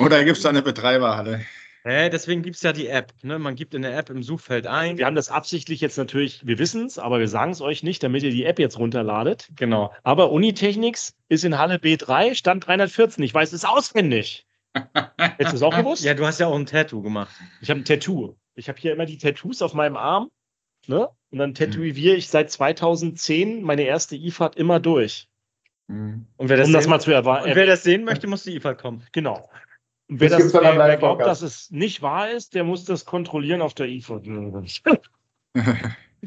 [0.01, 1.43] oder gibt es da eine Betreiberhalle?
[1.89, 3.15] Hä, deswegen gibt es ja die App.
[3.23, 3.39] Ne?
[3.39, 4.99] Man gibt in der App im Suchfeld ein.
[4.99, 8.03] Wir haben das absichtlich jetzt natürlich, wir wissen es, aber wir sagen es euch nicht,
[8.03, 9.49] damit ihr die App jetzt runterladet.
[9.57, 9.91] Genau.
[10.03, 13.25] Aber Unitechnics ist in Halle B3, Stand 314.
[13.25, 14.47] Ich weiß es auswendig.
[15.17, 16.05] Hättest du es auch gewusst?
[16.05, 17.35] Ja, du hast ja auch ein Tattoo gemacht.
[17.63, 18.37] Ich habe ein Tattoo.
[18.55, 20.31] Ich habe hier immer die Tattoos auf meinem Arm.
[20.89, 21.09] Ne?
[21.31, 21.55] Und dann Mhm.
[21.55, 25.27] tätowiere ich seit 2010 meine erste IFAD immer durch.
[25.89, 26.27] Hm.
[26.37, 27.49] Und wer das, Um das sehen, mal zu erwarten.
[27.49, 29.05] und wer das sehen möchte, muss die IFA kommen.
[29.13, 29.49] Genau.
[30.09, 33.05] Und wer, Das das, wer, wer glaubt, dass es nicht wahr ist, der muss das
[33.05, 34.27] kontrollieren auf der IFAD.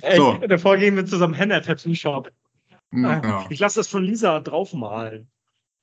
[0.02, 0.34] Ey, So.
[0.48, 2.32] davor gehen wir zusammen Henna-Tattoo-Shop.
[2.94, 3.46] Ja.
[3.50, 5.28] Ich lasse das von Lisa draufmalen.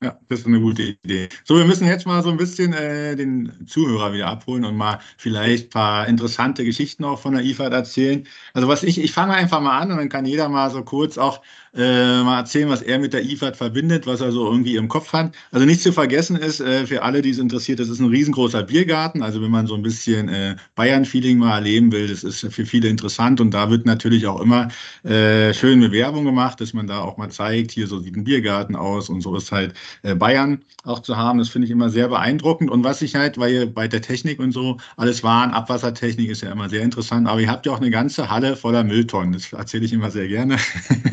[0.01, 1.29] Ja, das ist eine gute Idee.
[1.43, 5.01] So, wir müssen jetzt mal so ein bisschen äh, den Zuhörer wieder abholen und mal
[5.17, 8.29] vielleicht ein paar interessante Geschichten auch von der IFAD erzählen.
[8.55, 11.19] Also was ich, ich fange einfach mal an und dann kann jeder mal so kurz
[11.19, 11.43] auch
[11.79, 15.13] äh, mal erzählen, was er mit der IFAD verbindet, was er so irgendwie im Kopf
[15.13, 15.33] hat.
[15.53, 18.65] Also nicht zu vergessen ist, äh, für alle, die es interessiert, das ist ein riesengroßer
[18.65, 19.23] Biergarten.
[19.23, 22.89] Also wenn man so ein bisschen äh, Bayern-Feeling mal erleben will, das ist für viele
[22.89, 24.69] interessant und da wird natürlich auch immer
[25.05, 28.25] äh, schön eine Werbung gemacht, dass man da auch mal zeigt, hier so sieht ein
[28.25, 31.39] Biergarten aus und so ist halt äh, Bayern auch zu haben.
[31.39, 32.71] Das finde ich immer sehr beeindruckend.
[32.71, 36.43] Und was ich halt, weil ihr bei der Technik und so alles waren, Abwassertechnik ist
[36.43, 39.33] ja immer sehr interessant, aber ihr habt ja auch eine ganze Halle voller Mülltonnen.
[39.33, 40.57] Das erzähle ich immer sehr gerne,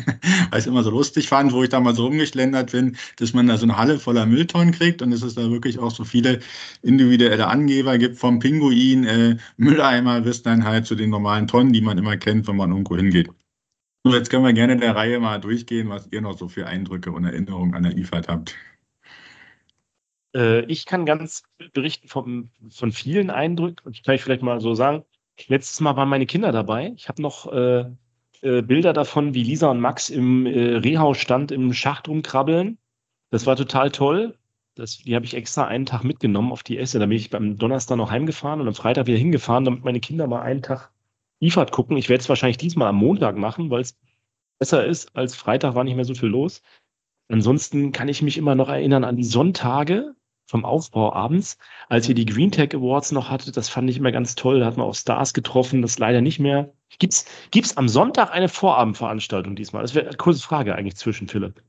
[0.56, 3.34] weil ich es immer so lustig fand, wo ich da mal so rumgeschlendert bin, dass
[3.34, 6.04] man da so eine Halle voller Mülltonnen kriegt und dass es da wirklich auch so
[6.04, 6.40] viele
[6.80, 11.82] individuelle Angeber gibt, vom Pinguin, äh, Mülleimer bis dann halt zu den normalen Tonnen, die
[11.82, 13.28] man immer kennt, wenn man irgendwo hingeht.
[14.02, 16.66] So, jetzt können wir gerne in der Reihe mal durchgehen, was ihr noch so für
[16.66, 18.54] Eindrücke und Erinnerungen an der IFAD habt.
[20.34, 21.42] Äh, ich kann ganz
[21.74, 23.84] berichten vom, von vielen Eindrücken.
[23.84, 25.04] Und kann ich vielleicht mal so sagen.
[25.48, 26.94] Letztes Mal waren meine Kinder dabei.
[26.96, 27.84] Ich habe noch äh,
[28.42, 32.78] äh, Bilder davon, wie Lisa und Max im äh, Rehhausstand im Schacht rumkrabbeln.
[33.30, 34.36] Das war total toll.
[34.74, 36.98] Das, die habe ich extra einen Tag mitgenommen auf die Esse.
[36.98, 40.26] Da bin ich beim Donnerstag noch heimgefahren und am Freitag wieder hingefahren, damit meine Kinder
[40.26, 40.90] mal einen Tag
[41.40, 41.96] IFAD gucken.
[41.96, 43.96] Ich werde es wahrscheinlich diesmal am Montag machen, weil es
[44.58, 45.14] besser ist.
[45.16, 46.62] Als Freitag war nicht mehr so viel los.
[47.28, 50.15] Ansonsten kann ich mich immer noch erinnern an die Sonntage
[50.46, 53.56] vom Aufbau abends, als ihr die Green Tech Awards noch hattet.
[53.56, 54.60] Das fand ich immer ganz toll.
[54.60, 56.72] Da hat man auch Stars getroffen, das leider nicht mehr.
[56.98, 59.82] Gibt's, gibt's am Sonntag eine Vorabendveranstaltung diesmal?
[59.82, 61.62] Das wäre eine kurze Frage eigentlich zwischen Philipp.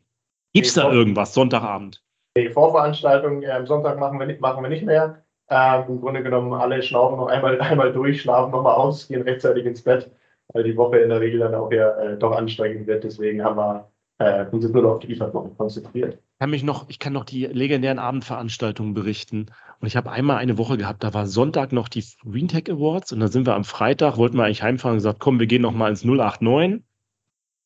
[0.53, 2.03] Gibt's Nee, da irgendwas Sonntagabend?
[2.37, 5.23] Die Vorveranstaltung äh, am Sonntag machen wir nicht, machen wir nicht mehr.
[5.49, 9.65] Ähm, Im Grunde genommen alle schnaufen noch einmal, einmal durch, schlafen nochmal aus, gehen rechtzeitig
[9.65, 10.11] ins Bett,
[10.53, 13.03] weil die Woche in der Regel dann auch ja äh, doch anstrengend wird.
[13.03, 16.15] Deswegen haben wir äh, und sind nur auf die IFAD-Woche konzentriert.
[16.15, 19.47] Ich kann mich noch, ich kann noch die legendären Abendveranstaltungen berichten.
[19.79, 23.11] Und ich habe einmal eine Woche gehabt, da war Sonntag noch die Green Tech Awards
[23.11, 25.61] und dann sind wir am Freitag, wollten wir eigentlich heimfahren und gesagt, komm, wir gehen
[25.61, 26.83] noch mal ins 089.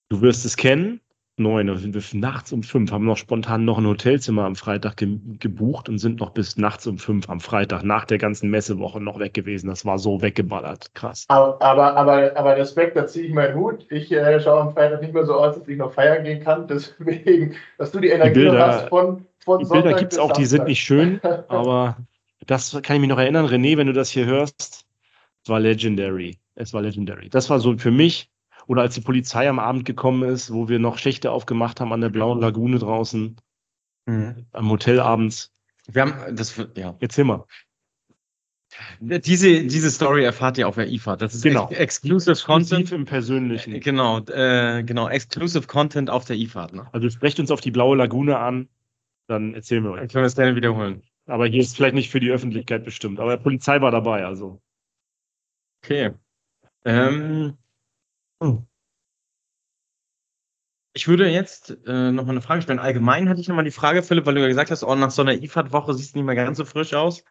[0.10, 1.02] Du wirst es kennen
[1.38, 4.98] neun, da sind wir nachts um fünf, haben noch spontan noch ein Hotelzimmer am Freitag
[4.98, 9.02] ge gebucht und sind noch bis nachts um fünf am Freitag nach der ganzen Messewoche
[9.02, 9.68] noch weg gewesen.
[9.68, 10.94] Das war so weggeballert.
[10.94, 11.26] Krass.
[11.30, 13.86] Aber, aber, aber, aber Respekt, da ziehe ich meinen Hut.
[13.90, 16.68] Ich äh, schaue am Freitag nicht mehr so aus, dass ich noch feiern gehen kann.
[16.68, 20.32] Deswegen, dass du die Energie die Bilder, hast von, von Die Bilder gibt es auch,
[20.32, 21.98] die sind nicht schön, aber
[22.48, 23.46] das kann ich mich noch erinnern.
[23.46, 24.86] René, wenn du das hier hörst,
[25.44, 26.38] es war legendary.
[26.56, 27.30] Es war legendary.
[27.30, 28.31] Das war so für mich
[28.68, 32.02] oder als die Polizei am Abend gekommen ist, wo wir noch Schächte aufgemacht haben an
[32.02, 33.36] der Blauen Lagune draußen,
[34.06, 34.46] mhm.
[34.52, 35.52] am Hotel abends.
[35.88, 36.96] Wir haben, das, ja.
[37.00, 37.46] Erzähl mal.
[39.00, 41.18] Diese, diese Story erfahrt ihr auf der IFA.
[41.18, 41.70] Das ist genau.
[41.70, 42.92] ex Exclusive Content.
[42.92, 43.76] im Persönlichen.
[43.76, 46.68] Äh, genau, äh, genau, Exclusive Content auf der IFA.
[46.68, 46.88] Ne?
[46.94, 48.70] Also sprecht uns auf die Blaue Lagune an,
[49.28, 50.00] dann erzählen wir euch.
[50.00, 51.04] Dann können wir es dann wiederholen.
[51.26, 53.20] Aber hier ist vielleicht nicht für die Öffentlichkeit bestimmt.
[53.20, 54.62] Aber die Polizei war dabei, also.
[55.84, 56.12] Okay.
[56.86, 57.58] Ähm,
[58.42, 58.68] hm.
[60.94, 62.80] Ich würde jetzt äh, noch mal eine Frage stellen.
[62.80, 65.12] Allgemein hatte ich noch mal die Frage, Philipp, weil du ja gesagt hast, oh, nach
[65.12, 67.24] so einer IFAD-Woche siehst du nicht mehr ganz so frisch aus.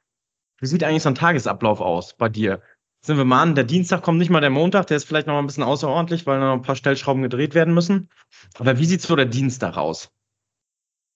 [0.60, 2.62] Wie sieht eigentlich so ein Tagesablauf aus bei dir?
[3.02, 5.34] Sind wir mal an, der Dienstag kommt nicht mal der Montag, der ist vielleicht noch
[5.34, 8.10] mal ein bisschen außerordentlich, weil noch ein paar Stellschrauben gedreht werden müssen.
[8.58, 10.12] Aber wie sieht so der Dienstag aus?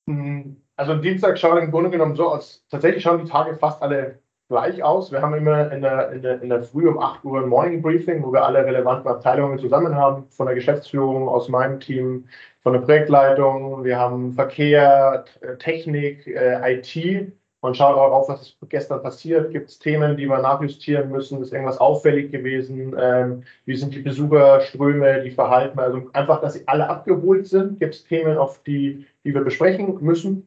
[0.08, 2.64] Hm, also am Dienstag schaut im Grunde genommen so aus.
[2.68, 5.10] Tatsächlich schauen die Tage fast alle gleich aus.
[5.12, 7.82] Wir haben immer in der, in der, in der Früh um 8 Uhr ein Morning
[7.82, 12.28] Briefing, wo wir alle relevanten Abteilungen zusammen haben, von der Geschäftsführung, aus meinem Team,
[12.62, 13.84] von der Projektleitung.
[13.84, 15.24] Wir haben Verkehr,
[15.58, 17.32] Technik, äh, IT.
[17.62, 19.50] Man schaut auch auf, was ist gestern passiert.
[19.50, 21.40] Gibt es Themen, die wir nachjustieren müssen?
[21.40, 22.94] Ist irgendwas auffällig gewesen?
[23.00, 25.78] Ähm, wie sind die Besucherströme, die Verhalten?
[25.78, 27.80] Also einfach, dass sie alle abgeholt sind.
[27.80, 30.46] Gibt es Themen, auf die, die wir besprechen müssen?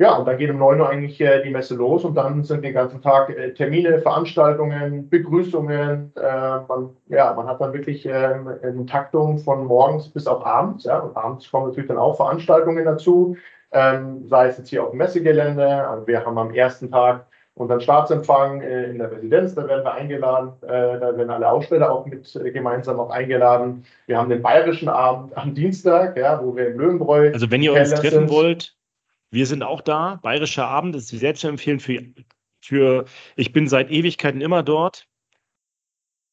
[0.00, 2.64] Ja, und dann geht um 9 Uhr eigentlich äh, die Messe los und dann sind
[2.64, 6.12] den ganzen Tag äh, Termine, Veranstaltungen, Begrüßungen.
[6.14, 10.84] Äh, man, ja, man hat dann wirklich ähm, eine Taktung von morgens bis auf abends.
[10.84, 13.36] Ja, und abends kommen natürlich dann auch Veranstaltungen dazu,
[13.72, 15.88] ähm, sei es jetzt hier auf dem Messegelände.
[15.88, 17.26] Also wir haben am ersten Tag
[17.58, 21.90] unseren Staatsempfang äh, in der Residenz, da werden wir eingeladen, äh, da werden alle Aussteller
[21.90, 23.84] auch mit äh, gemeinsam auch eingeladen.
[24.06, 27.32] Wir haben den bayerischen Abend am Dienstag, ja, wo wir im Löwenbräu.
[27.32, 28.30] Also wenn ihr uns treffen sind.
[28.30, 28.77] wollt,
[29.30, 30.16] wir sind auch da.
[30.22, 32.02] Bayerischer Abend ist sehr zu empfehlen für,
[32.60, 33.04] für,
[33.36, 35.06] ich bin seit Ewigkeiten immer dort.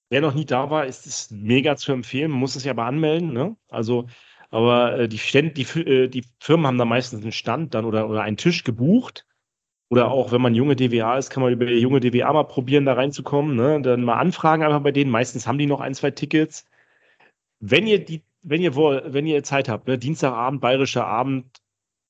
[0.10, 2.32] Wer noch nie da war, ist es mega zu empfehlen.
[2.32, 3.34] Man muss es ja aber anmelden.
[3.34, 3.56] Ne?
[3.70, 4.08] Also,
[4.52, 8.10] aber äh, die, Ständ, die, äh, die Firmen haben da meistens einen Stand dann oder,
[8.10, 9.26] oder einen Tisch gebucht.
[9.90, 12.94] Oder auch, wenn man junge DWA ist, kann man über junge DWA mal probieren, da
[12.94, 13.56] reinzukommen.
[13.56, 13.82] Ne?
[13.82, 15.12] Dann mal anfragen einfach bei denen.
[15.12, 16.66] Meistens haben die noch ein, zwei Tickets.
[17.60, 19.98] Wenn ihr die, wenn ihr, wenn ihr Zeit habt, ne?
[19.98, 21.46] Dienstagabend, bayerischer Abend,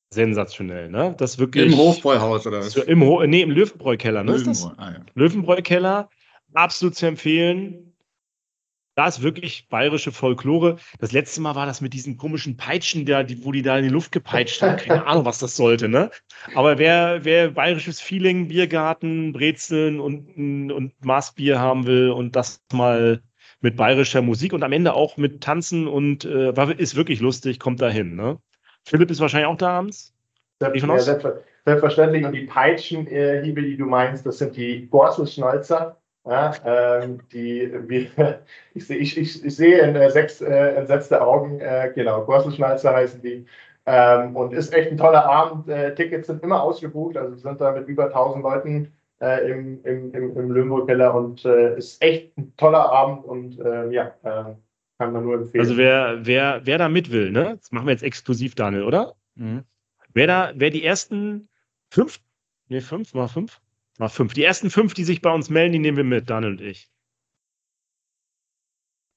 [0.09, 1.15] sensationell, ne?
[1.17, 1.71] Das wirklich.
[1.71, 2.71] Im Hofbräuhaus oder was?
[2.73, 4.31] So, Im, Ho nee, im Löwenbräukeller, ne?
[4.33, 4.71] Löwenbräu?
[4.77, 4.99] Ah, ja.
[5.13, 6.09] Löwenbräukeller,
[6.53, 7.91] absolut zu empfehlen.
[8.97, 10.77] Da ist wirklich bayerische Folklore.
[10.99, 13.83] Das letzte Mal war das mit diesen komischen Peitschen, da, die, wo die da in
[13.83, 14.77] die Luft gepeitscht haben.
[14.77, 16.11] Keine Ahnung, was das sollte, ne?
[16.53, 23.21] Aber wer, wer bayerisches Feeling, Biergarten, Brezeln und, und Maßbier haben will und das mal
[23.59, 27.81] mit bayerischer Musik und am Ende auch mit Tanzen und äh, ist wirklich lustig, kommt
[27.81, 28.39] dahin, ne?
[28.85, 30.13] Philipp ist wahrscheinlich auch da abends.
[30.61, 30.69] Ja,
[31.65, 32.25] selbstverständlich.
[32.25, 35.97] Und die Peitschenhiebe, die du meinst, das sind die Gorselschnalzer.
[36.27, 38.09] Ja, ähm, die, wie,
[38.73, 42.95] ich, sehe, ich, ich, ich sehe in äh, sechs äh, entsetzte Augen, äh, genau, Gorselschnalzer
[42.95, 43.45] heißen die.
[43.85, 45.67] Ähm, und ist echt ein toller Abend.
[45.69, 50.11] Äh, Tickets sind immer ausgebucht, also sind da mit über 1000 Leuten äh, im, im,
[50.15, 53.59] im, im Löwenburg-Keller und äh, ist echt ein toller Abend und
[53.91, 54.13] ja,
[54.97, 55.61] kann man nur empfehlen.
[55.61, 57.57] Also wer, wer, wer da mit will, ne?
[57.57, 59.15] Das machen wir jetzt exklusiv, Daniel, oder?
[59.35, 59.63] Mhm.
[60.13, 61.49] Wer da, wer die ersten
[61.89, 62.21] fünf,
[62.67, 63.61] nee, fünf, mal fünf?
[63.97, 64.33] Mal fünf.
[64.33, 66.89] Die ersten fünf, die sich bei uns melden, die nehmen wir mit, Daniel und ich.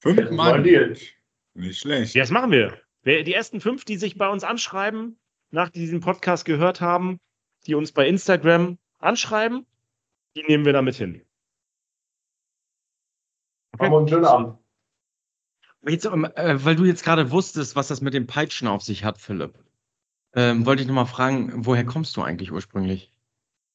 [0.01, 0.63] Fünf Mann.
[0.63, 2.15] Nicht schlecht.
[2.15, 2.77] Ja, das machen wir.
[3.03, 5.19] Wer, die ersten fünf, die sich bei uns anschreiben,
[5.51, 7.19] nach diesem Podcast gehört haben,
[7.65, 9.65] die uns bei Instagram anschreiben,
[10.35, 11.25] die nehmen wir da mit hin.
[13.73, 13.85] Okay.
[13.85, 14.58] Haben wir einen schönen Abend.
[15.87, 19.17] Jetzt, äh, weil du jetzt gerade wusstest, was das mit den Peitschen auf sich hat,
[19.17, 19.53] Philipp,
[20.35, 23.11] ähm, wollte ich nochmal fragen, woher kommst du eigentlich ursprünglich?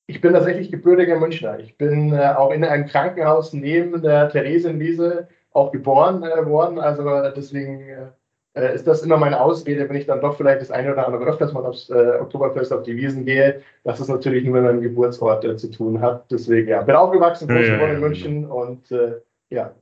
[0.06, 1.58] Ich bin tatsächlich gebürtiger Münchner.
[1.58, 6.78] Ich bin äh, auch in einem Krankenhaus neben der Theresienwiese auch geboren äh, worden.
[6.78, 8.06] Also deswegen äh,
[8.52, 11.24] äh, ist das immer meine Ausrede, wenn ich dann doch vielleicht das eine oder andere
[11.24, 14.82] öfters mal aufs äh, Oktoberfest auf die Wiesen gehe, dass es natürlich nur mit meinem
[14.82, 16.30] Geburtsort zu tun hat.
[16.30, 18.90] Deswegen, ja, bin aufgewachsen, groß geworden ja, in München und
[19.50, 19.74] ja,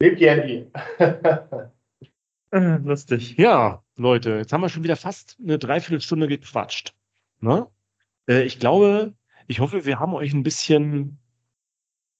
[0.00, 0.66] Lebt Andy.
[2.84, 3.36] Lustig.
[3.36, 6.94] Ja, Leute, jetzt haben wir schon wieder fast eine Dreiviertelstunde gequatscht.
[7.40, 7.66] Ne?
[8.28, 9.14] Äh, ich glaube,
[9.48, 11.18] ich hoffe, wir haben euch ein bisschen,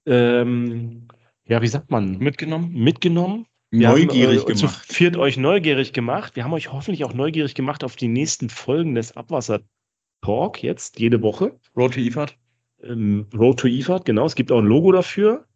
[0.06, 1.08] ähm,
[1.44, 2.72] ja, wie sagt man, Mitgenommen?
[2.72, 3.46] mitgenommen.
[3.70, 4.92] Wir Neugierig haben, äh, zu gemacht.
[4.92, 6.36] viert euch neugierig gemacht.
[6.36, 9.60] Wir haben euch hoffentlich auch neugierig gemacht auf die nächsten Folgen des Abwasser
[10.22, 11.58] Talk jetzt, jede Woche.
[11.76, 12.36] Road to IFAD?
[12.82, 14.26] Ähm, Road to IFAD, genau.
[14.26, 15.46] Es gibt auch ein Logo dafür.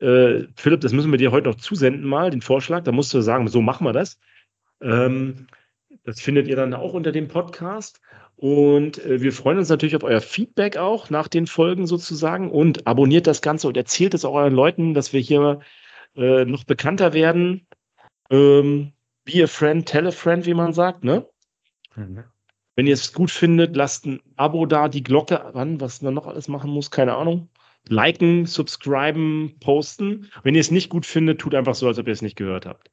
[0.00, 2.84] Äh, Philipp, das müssen wir dir heute noch zusenden, mal, den Vorschlag.
[2.84, 4.18] Da musst du sagen, so machen wir das.
[4.80, 5.46] Ähm,
[6.04, 8.00] das findet ihr dann auch unter dem Podcast.
[8.36, 12.50] Und äh, wir freuen uns natürlich auf euer Feedback auch nach den Folgen sozusagen.
[12.50, 15.60] Und abonniert das Ganze und erzählt es auch euren Leuten, dass wir hier
[16.16, 17.66] äh, noch bekannter werden.
[18.30, 18.92] Ähm,
[19.24, 21.26] be a friend, tell a friend, wie man sagt, ne?
[22.76, 26.28] Wenn ihr es gut findet, lasst ein Abo da, die Glocke an, was man noch
[26.28, 27.48] alles machen muss, keine Ahnung.
[27.86, 30.30] Liken, subscriben, posten.
[30.42, 32.66] Wenn ihr es nicht gut findet, tut einfach so, als ob ihr es nicht gehört
[32.66, 32.90] habt.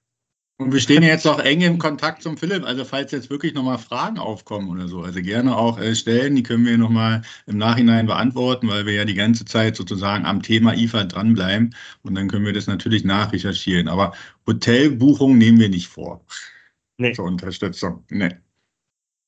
[0.58, 2.64] Und wir stehen ja jetzt auch eng im Kontakt zum Philipp.
[2.64, 6.34] Also falls jetzt wirklich nochmal Fragen aufkommen oder so, also gerne auch äh, stellen.
[6.36, 10.42] Die können wir nochmal im Nachhinein beantworten, weil wir ja die ganze Zeit sozusagen am
[10.42, 11.76] Thema IFA dranbleiben.
[12.04, 13.90] Und dann können wir das natürlich nachrecherchieren.
[13.90, 14.14] Aber
[14.48, 16.24] Hotelbuchung nehmen wir nicht vor
[16.98, 17.12] Nee.
[17.12, 18.06] zur Unterstützung.
[18.10, 18.30] Nee.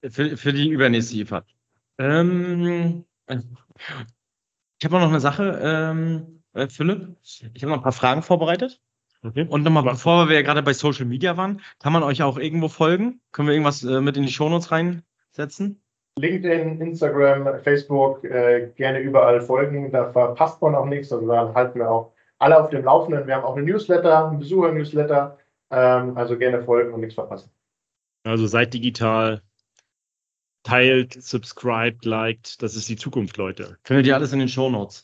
[0.09, 1.45] Für, für die übernächste IFAD.
[1.97, 3.03] Ähm,
[4.79, 7.15] ich habe noch eine Sache, ähm, äh, Philipp.
[7.21, 8.81] Ich habe noch ein paar Fragen vorbereitet.
[9.23, 9.45] Okay.
[9.49, 12.67] Und nochmal, bevor wir ja gerade bei Social Media waren, kann man euch auch irgendwo
[12.67, 13.19] folgen?
[13.31, 15.81] Können wir irgendwas äh, mit in die Shownotes reinsetzen?
[16.19, 19.91] LinkedIn, Instagram, Facebook, äh, gerne überall folgen.
[19.91, 21.11] Da verpasst man auch nichts.
[21.11, 23.27] Also da halten wir auch alle auf dem Laufenden.
[23.27, 25.37] Wir haben auch eine Newsletter, einen Besucher-Newsletter.
[25.69, 27.49] Ähm, also gerne folgen und nichts verpassen.
[28.23, 29.41] Also seid digital,
[30.67, 32.61] teilt, subscribed, liked.
[32.61, 33.77] Das ist die Zukunft, Leute.
[33.83, 35.03] Findet ihr alles in den Shownotes.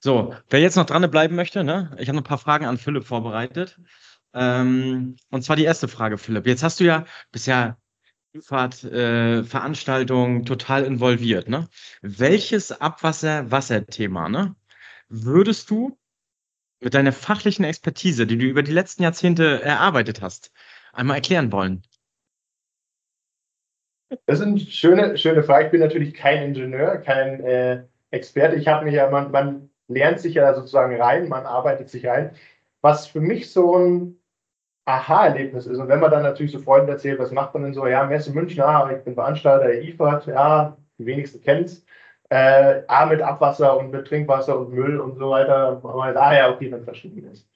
[0.00, 1.94] So, wer jetzt noch dran bleiben möchte, ne?
[1.98, 3.78] Ich habe noch ein paar Fragen an Philipp vorbereitet.
[4.34, 6.46] Ähm, und zwar die erste Frage, Philipp.
[6.46, 7.76] Jetzt hast du ja bisher
[8.40, 11.68] Fahrt, äh, Veranstaltungen total involviert, ne?
[12.00, 14.56] Welches Abwasser-Wasser-Thema, ne?
[15.08, 15.98] Würdest du
[16.80, 20.50] mit deiner fachlichen Expertise, die du über die letzten Jahrzehnte erarbeitet hast,
[20.94, 21.82] einmal erklären wollen?
[24.26, 25.66] Das sind schöne, schöne Fragen.
[25.66, 28.56] Ich bin natürlich kein Ingenieur, kein äh, Experte.
[28.56, 32.32] Ich habe mich ja, man, man lernt sich ja sozusagen rein, man arbeitet sich rein.
[32.80, 34.18] Was für mich so ein
[34.84, 35.78] Aha-Erlebnis ist.
[35.78, 37.86] Und wenn man dann natürlich so Freunden erzählt, was macht man denn so?
[37.86, 41.84] Ja, Messe München, ah, ich bin Veranstalter der IFAD, ja, die wenigsten kennen es.
[42.30, 45.80] Äh, ah, mit Abwasser und mit Trinkwasser und Müll und so weiter.
[45.84, 47.46] Ah ja, okay, dann verstehe ich das.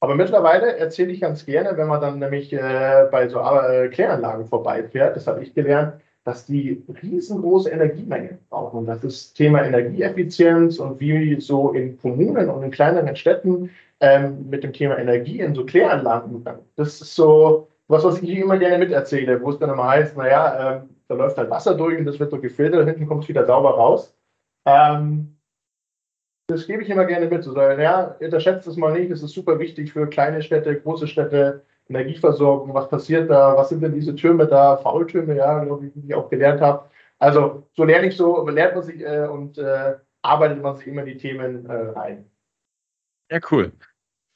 [0.00, 4.46] Aber mittlerweile erzähle ich ganz gerne, wenn man dann nämlich äh, bei so äh, Kläranlagen
[4.46, 5.94] vorbeifährt, das habe ich gelernt,
[6.24, 8.80] dass die riesengroße Energiemengen brauchen.
[8.80, 13.70] Und das ist Thema Energieeffizienz und wie so in Kommunen und in kleineren Städten
[14.00, 16.62] ähm, mit dem Thema Energie in so Kläranlagen umgegangen.
[16.76, 20.76] Das ist so was, was ich immer gerne miterzähle, wo es dann immer heißt, naja,
[20.76, 23.44] ähm, da läuft halt Wasser durch und das wird so gefiltert, hinten kommt es wieder
[23.44, 24.14] sauber raus.
[24.64, 25.36] Ähm,
[26.50, 27.44] das gebe ich immer gerne mit.
[27.44, 31.64] So, ja, unterschätzt es mal nicht, das ist super wichtig für kleine Städte, große Städte,
[31.88, 36.06] Energieversorgung, was passiert da, was sind denn diese Türme da, Faultürme, ja, glaube ich, die
[36.06, 36.88] ich auch gelernt habe.
[37.18, 41.02] Also so lerne ich so, lernt man sich äh, und äh, arbeitet man sich immer
[41.02, 42.30] die Themen äh, rein.
[43.30, 43.72] Ja, cool.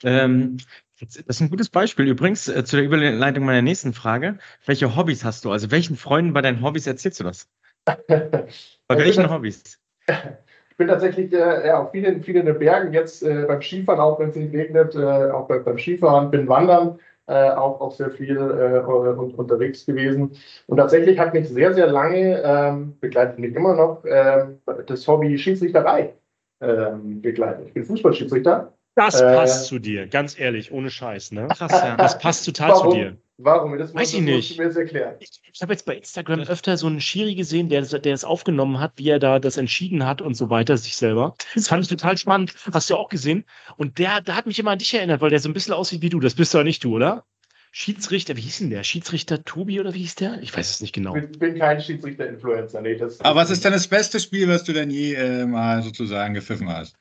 [0.02, 0.58] Ähm,
[1.00, 4.38] das ist ein gutes Beispiel übrigens äh, zu der Überleitung meiner nächsten Frage.
[4.66, 5.50] Welche Hobbys hast du?
[5.50, 7.48] Also welchen Freunden bei deinen Hobbys erzählst du das?
[7.86, 9.80] Bei welchen Hobbys?
[10.74, 14.30] Ich bin tatsächlich äh, ja, auf vielen, vielen Bergen, jetzt äh, beim Skifahren, auch wenn
[14.30, 16.98] es nicht regnet, äh, auch bei, beim Skifahren, bin wandern,
[17.28, 20.32] äh, auch, auch sehr viel äh, un unterwegs gewesen.
[20.66, 24.58] Und tatsächlich hat mich sehr, sehr lange, ähm, begleitet mich immer noch, ähm,
[24.88, 26.12] das Hobby Schiedsrichterei
[26.60, 27.68] ähm, begleitet.
[27.68, 28.72] Ich bin Fußballschiedsrichter.
[28.96, 31.46] Das Äh, passt zu dir, ganz ehrlich, ohne Scheiß, ne?
[31.56, 31.96] Krass, ja.
[31.96, 32.90] Das passt total Warum?
[32.90, 33.16] zu dir.
[33.36, 33.76] Warum?
[33.78, 34.58] Das, Weiß ich musst nicht.
[34.58, 35.16] du mir jetzt erklären.
[35.18, 38.78] Ich, ich habe jetzt bei Instagram öfter so einen Schiri gesehen, der, der es aufgenommen
[38.78, 41.34] hat, wie er da das entschieden hat und so weiter, sich selber.
[41.54, 42.54] Das fand ich total spannend.
[42.72, 43.44] Hast du auch gesehen?
[43.76, 46.00] Und der, der hat mich immer an dich erinnert, weil der so ein bisschen aussieht
[46.00, 46.20] wie du.
[46.20, 47.24] Das bist doch nicht du, oder?
[47.72, 48.84] Schiedsrichter, wie hieß denn der?
[48.84, 50.40] Schiedsrichter Tobi oder wie hieß der?
[50.40, 51.16] Ich weiß es nicht genau.
[51.16, 52.80] Ich bin, bin kein Schiedsrichter-Influencer.
[52.82, 55.82] Nee, das, Aber was ist denn das beste Spiel, was du denn je äh, mal
[55.82, 56.96] sozusagen gepfiffen hast?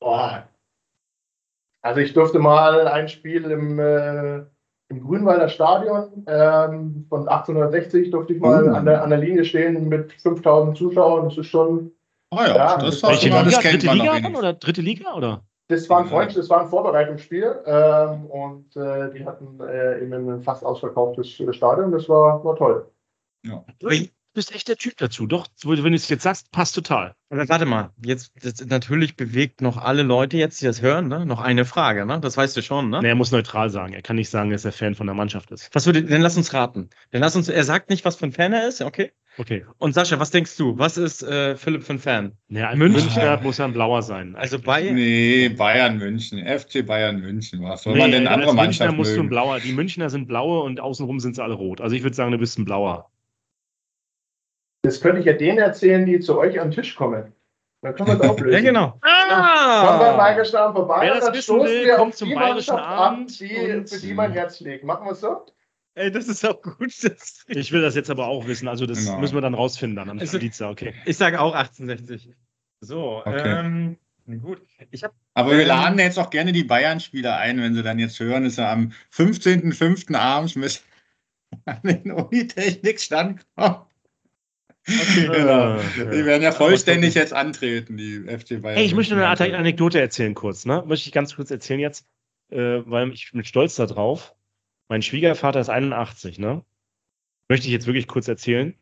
[0.00, 0.48] Boah.
[1.82, 4.44] Also ich durfte mal ein Spiel im, äh,
[4.90, 8.72] im Grünwalder Stadion ähm, von 1860 durfte ich mal Oh.
[8.74, 11.28] an, der, an der Linie stehen mit 5000 Zuschauern.
[11.28, 11.92] Das ist schon,
[12.30, 13.58] Oh ja, Ja, das, schon mal, das Liga?
[13.60, 15.42] kennt Dritte man Liga dann oder dritte Liga oder?
[15.68, 16.06] das war ein.
[16.06, 21.30] Freund, das war ein Vorbereitungsspiel ähm, und äh, die hatten äh, eben ein fast ausverkauftes
[21.50, 21.92] Stadion.
[21.92, 22.90] Das war, war toll.
[23.46, 23.64] Ja.
[24.34, 25.26] Wel bist echt der Typ dazu.
[25.26, 27.14] Doch, wenn du es jetzt sagst, passt total.
[27.30, 31.26] Aber warte mal, jetzt das natürlich bewegt noch alle Leute jetzt, die das hören, ne?
[31.26, 32.20] noch eine Frage, ne?
[32.20, 33.00] Das weißt du schon, ne?
[33.02, 33.94] Nee, er muss neutral sagen.
[33.94, 35.70] Er kann nicht sagen, dass er Fan von der Mannschaft ist.
[35.72, 36.88] Was würde, dann lass uns raten.
[37.10, 39.10] Dann lass uns, er sagt nicht, was für ein Fan er ist, okay?
[39.38, 39.64] Okay.
[39.78, 40.78] Und Sascha, was denkst du?
[40.78, 42.32] Was ist äh, Philipp für ein Fan?
[42.48, 43.04] Ja, ein München.
[43.04, 44.34] Münchner muss ja ein blauer sein.
[44.36, 47.62] Also bei Nee, Bayern München, FC Bayern München.
[47.62, 49.28] Was soll Nee, man denn andere Münchner Mannschaft musst du ein mögen?
[49.30, 49.60] blauer.
[49.60, 51.80] Die Münchner sind blaue und außenrum sind sie alle rot.
[51.80, 53.10] Also ich würde sagen, du bist ein blauer.
[54.82, 57.32] Das könnte ich ja denen erzählen, die zu euch an den Tisch kommen.
[57.82, 58.64] Dann können wir es auflösen.
[58.64, 58.90] Ja, genau.
[58.90, 62.18] Kommen wir beim Bayerischen Abend vorbei Wer das dann wissen stoßen will, wir kommt auf
[62.18, 64.84] zum die Bayerischen Mannschaft Abend an, die, für die mein Herz liegt.
[64.84, 65.46] Machen wir es so?
[65.94, 66.92] Ey, das ist auch gut.
[67.02, 68.68] Das Ich will das jetzt aber auch wissen.
[68.68, 69.18] Also das Genau.
[69.18, 70.70] müssen wir dann rausfinden dann am Also- Dienstag.
[70.70, 70.94] Okay.
[71.06, 72.34] ich sage auch 1860.
[72.80, 73.58] So, Okay.
[73.60, 73.98] ähm,
[74.40, 74.62] gut.
[74.92, 77.98] Ich habe Aber wir Ähm, laden jetzt auch gerne die Bayern-Spieler ein, wenn sie dann
[77.98, 80.14] jetzt hören, ist er am 15.05.
[80.16, 80.82] abends mit
[81.64, 83.76] an den Unitechnik-Stand kommen.
[84.88, 85.76] Genau.
[85.76, 88.76] Äh, Die werden ja vollständig jetzt antreten, die FC Bayern.
[88.76, 90.64] Hey, ich möchte eine Anekdote erzählen kurz.
[90.64, 90.82] Ne?
[90.86, 92.06] Möchte ich ganz kurz erzählen jetzt,
[92.50, 94.34] äh, weil ich bin stolz darauf.
[94.88, 96.64] Mein Schwiegervater ist 81, ne?
[97.48, 98.74] Möchte ich jetzt wirklich kurz erzählen.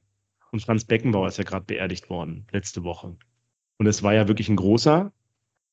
[0.52, 3.16] Und Franz Beckenbauer ist ja gerade beerdigt worden, letzte Woche.
[3.78, 5.12] Und es war ja wirklich ein großer.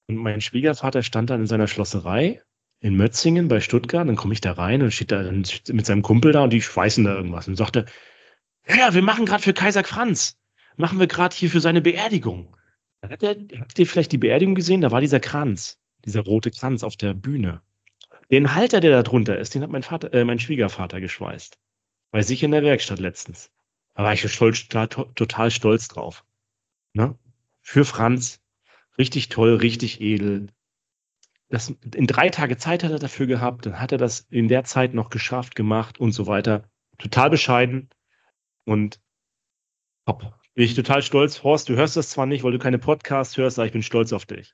[0.07, 2.41] Und mein Schwiegervater stand dann in seiner Schlosserei
[2.79, 4.07] in Mötzingen bei Stuttgart.
[4.07, 7.03] Dann komme ich da rein und steht da mit seinem Kumpel da und die schweißen
[7.03, 7.47] da irgendwas.
[7.47, 7.85] Und sagte,
[8.67, 10.37] ja, ja, wir machen gerade für Kaiser Franz.
[10.75, 12.55] Machen wir gerade hier für seine Beerdigung.
[13.01, 14.81] Hat er, habt ihr vielleicht die Beerdigung gesehen?
[14.81, 17.61] Da war dieser Kranz, dieser rote Kranz auf der Bühne.
[18.31, 21.57] Den Halter, der da drunter ist, den hat mein Vater, äh, mein Schwiegervater geschweißt.
[22.11, 23.51] Bei sich in der Werkstatt letztens.
[23.95, 26.23] Da war ich stolz, total stolz drauf.
[26.93, 27.17] Ne?
[27.61, 28.39] Für Franz.
[28.97, 30.47] Richtig toll, richtig edel.
[31.49, 34.63] Das, in drei Tage Zeit hat er dafür gehabt, dann hat er das in der
[34.63, 36.63] Zeit noch geschafft, gemacht und so weiter.
[36.97, 37.89] Total bescheiden
[38.65, 38.99] und
[40.05, 40.33] top.
[40.55, 41.43] Bin ich total stolz.
[41.43, 44.13] Horst, du hörst das zwar nicht, weil du keine Podcasts hörst, aber ich bin stolz
[44.13, 44.53] auf dich.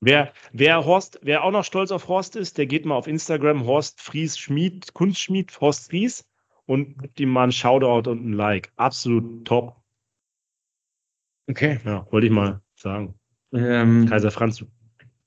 [0.00, 3.64] Wer, wer Horst, wer auch noch stolz auf Horst ist, der geht mal auf Instagram,
[3.64, 6.28] Horst Fries Schmied, Kunstschmied, Horst Fries
[6.66, 8.72] und gibt ihm mal einen Shoutout und ein Like.
[8.76, 9.76] Absolut top.
[11.48, 11.80] Okay.
[11.84, 13.14] Ja, wollte ich mal sagen.
[13.52, 14.64] Ähm, Kaiser Franz,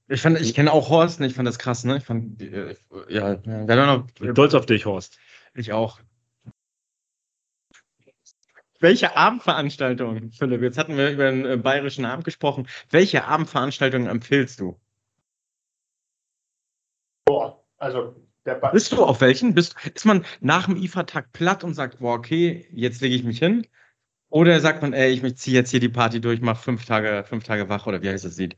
[0.07, 1.27] ich fand, ich kenne auch Horst, ne?
[1.27, 1.97] ich fand das krass, ne?
[1.97, 2.75] Ich fand, äh,
[3.09, 5.17] ja, ja, stolz auf dich, Horst.
[5.55, 5.99] ich auch.
[8.79, 10.61] Welche Abendveranstaltung, Philipp?
[10.61, 12.67] Jetzt hatten wir über den äh, bayerischen Abend gesprochen.
[12.89, 14.79] Welche Abendveranstaltung empfiehlst du?
[17.25, 18.15] Boah, also
[18.45, 19.55] der ba Bist du auf welchen?
[19.55, 23.39] Bist, ist man nach dem IFA-Tag platt und sagt, boah, okay, jetzt lege ich mich
[23.39, 23.65] hin?
[24.29, 27.43] Oder sagt man, ey, ich ziehe jetzt hier die Party durch, mach fünf Tage, fünf
[27.43, 28.57] Tage wach oder wie heißt das Lied?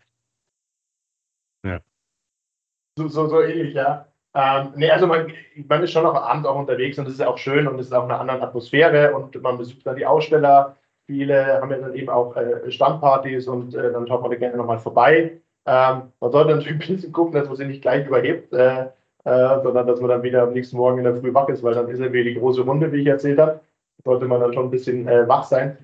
[2.98, 4.07] so, so, so ähnlich, ja.
[4.36, 5.32] Ähm, nee, also man,
[5.68, 7.94] man ist schon noch abends auch unterwegs und das ist auch schön und es ist
[7.94, 10.76] auch eine andere Atmosphäre und man besucht dann die Aussteller.
[11.08, 14.58] Viele haben ja dann eben auch äh, Standpartys und äh, dann schaut man da gerne
[14.58, 15.40] nochmal vorbei.
[15.66, 19.62] Ähm, man sollte natürlich ein bisschen gucken, dass man sich nicht gleich überhebt, äh, äh,
[19.64, 21.90] sondern dass man dann wieder am nächsten Morgen in der Früh wach ist, weil dann
[21.90, 23.62] ist ja wieder die große Runde, wie ich erzählt habe.
[24.04, 25.78] Sollte man dann schon ein bisschen äh, wach sein.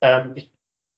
[0.00, 0.50] Ähm, ich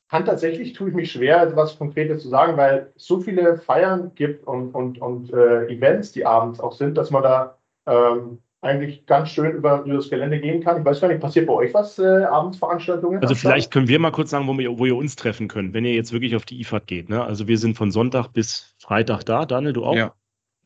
[0.09, 4.13] kann tatsächlich, tue ich mich schwer, etwas Konkretes zu sagen, weil es so viele Feiern
[4.15, 9.07] gibt und, und, und äh, Events, die abends auch sind, dass man da ähm, eigentlich
[9.07, 10.79] ganz schön über, über das Gelände gehen kann.
[10.79, 13.21] Ich weiß gar nicht, passiert bei euch was, äh, Abendsveranstaltungen?
[13.21, 15.85] Also vielleicht können wir mal kurz sagen, wo, wir, wo ihr uns treffen könnt, wenn
[15.85, 17.09] ihr jetzt wirklich auf die IFAD geht.
[17.09, 17.23] Ne?
[17.23, 19.45] Also wir sind von Sonntag bis Freitag da.
[19.45, 19.95] Daniel, du auch?
[19.95, 20.15] Ja.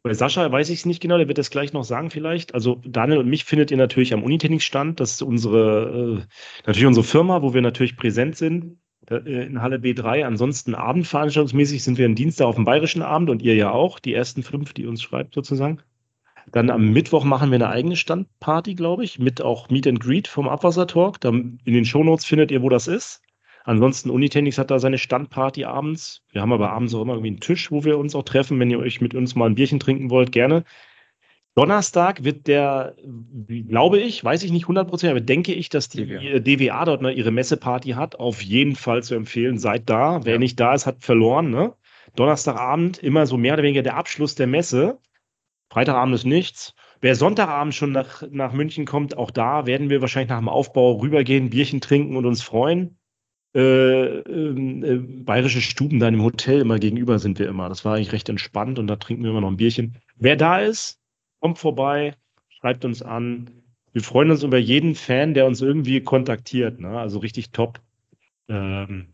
[0.04, 2.54] Bei Sascha weiß ich es nicht genau, der wird das gleich noch sagen vielleicht.
[2.54, 4.98] Also Daniel und mich findet ihr natürlich am Unitechnik-Stand.
[4.98, 8.78] Das ist unsere, äh, natürlich unsere Firma, wo wir natürlich präsent sind
[9.10, 10.24] in Halle B3.
[10.24, 14.14] Ansonsten abendveranstaltungsmäßig sind wir am Dienstag auf dem Bayerischen Abend und ihr ja auch, die
[14.14, 15.78] ersten fünf, die uns schreibt sozusagen.
[16.50, 20.28] Dann am Mittwoch machen wir eine eigene Standparty, glaube ich, mit auch Meet and Greet
[20.28, 21.18] vom Abwassertalk.
[21.24, 23.22] In den Shownotes findet ihr, wo das ist.
[23.64, 26.22] Ansonsten Unitechnics hat da seine Standparty abends.
[26.30, 28.58] Wir haben aber abends auch immer irgendwie einen Tisch, wo wir uns auch treffen.
[28.58, 30.64] Wenn ihr euch mit uns mal ein Bierchen trinken wollt, gerne.
[31.54, 32.96] Donnerstag wird der,
[33.68, 36.38] glaube ich, weiß ich nicht 100%, aber denke ich, dass die DWA.
[36.38, 38.16] DWA dort ne, ihre Messeparty hat.
[38.18, 39.58] Auf jeden Fall zu empfehlen.
[39.58, 40.24] Seid da.
[40.24, 40.38] Wer Ja.
[40.38, 41.50] nicht da ist, hat verloren.
[41.50, 41.74] Ne?
[42.16, 44.98] Donnerstagabend immer so mehr oder weniger der Abschluss der Messe.
[45.70, 46.74] Freitagabend ist nichts.
[47.02, 50.92] Wer Sonntagabend schon nach, nach München kommt, auch da werden wir wahrscheinlich nach dem Aufbau
[51.00, 52.96] rübergehen, Bierchen trinken und uns freuen.
[53.54, 53.60] Äh,
[54.20, 57.68] ähm, äh, bayerische Stuben da im Hotel immer gegenüber sind wir immer.
[57.68, 59.98] Das war eigentlich recht entspannt und da trinken wir immer noch ein Bierchen.
[60.16, 61.01] Wer da ist,
[61.42, 62.14] kommt vorbei,
[62.48, 63.50] schreibt uns an.
[63.92, 66.80] Wir freuen uns über jeden Fan, der uns irgendwie kontaktiert.
[66.80, 66.98] Ne?
[66.98, 67.80] Also richtig top.
[68.48, 69.12] Ähm,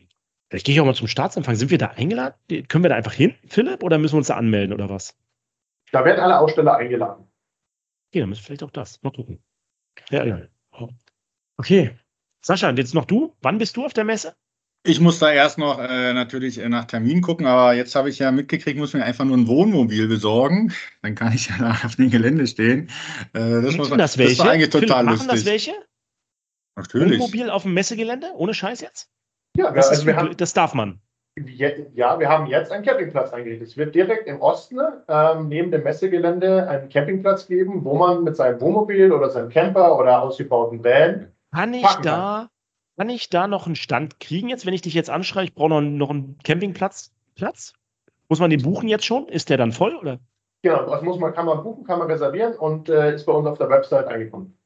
[0.49, 1.57] vielleicht gehe ich auch mal zum Staatsanfang.
[1.57, 2.37] Sind wir da eingeladen?
[2.68, 5.16] Können wir da einfach hin, Philipp, oder müssen wir uns da anmelden oder was?
[5.91, 7.26] Da werden alle Aussteller eingeladen.
[8.11, 9.03] Okay, dann ist vielleicht auch das.
[9.03, 9.43] Mal gucken.
[10.11, 10.41] Ja, ja.
[11.57, 11.99] Okay.
[12.41, 13.35] Sascha, jetzt noch du.
[13.41, 14.37] Wann bist du auf der Messe?
[14.89, 18.18] Ich muss da erst noch äh, natürlich äh, nach Termin gucken, aber jetzt habe ich
[18.18, 20.72] ja mitgekriegt, muss mir einfach nur ein Wohnmobil besorgen.
[21.03, 22.89] Dann kann ich ja da auf dem Gelände stehen.
[23.34, 24.36] Äh, das, muss man, das, welche?
[24.36, 25.26] das war eigentlich total Philipp, lustig.
[25.26, 25.72] Machen das welche?
[26.76, 27.20] Natürlich.
[27.20, 28.28] Wohnmobil auf dem Messegelände?
[28.34, 29.11] Ohne Scheiß jetzt?
[29.59, 30.99] Ja, das, also ist, haben, das darf man.
[31.95, 33.68] Ja, wir haben jetzt einen Campingplatz eingerichtet.
[33.68, 38.36] Es wird direkt im Osten ähm, neben dem Messegelände einen Campingplatz geben, wo man mit
[38.36, 41.30] seinem Wohnmobil oder seinem Camper oder ausgebauten Van.
[41.53, 42.49] Kann ich da,
[42.99, 43.11] kann.
[43.11, 45.81] ich da noch einen Stand kriegen jetzt, wenn ich dich jetzt anschreibe, ich brauche noch,
[45.81, 47.13] noch einen Campingplatz?
[47.35, 47.73] Platz?
[48.29, 49.29] Muss man den buchen jetzt schon?
[49.29, 50.19] Ist der dann voll oder?
[50.63, 53.47] Genau, das muss man, kann man buchen, kann man reservieren und äh, ist bei uns
[53.47, 54.59] auf der Website eingekommen.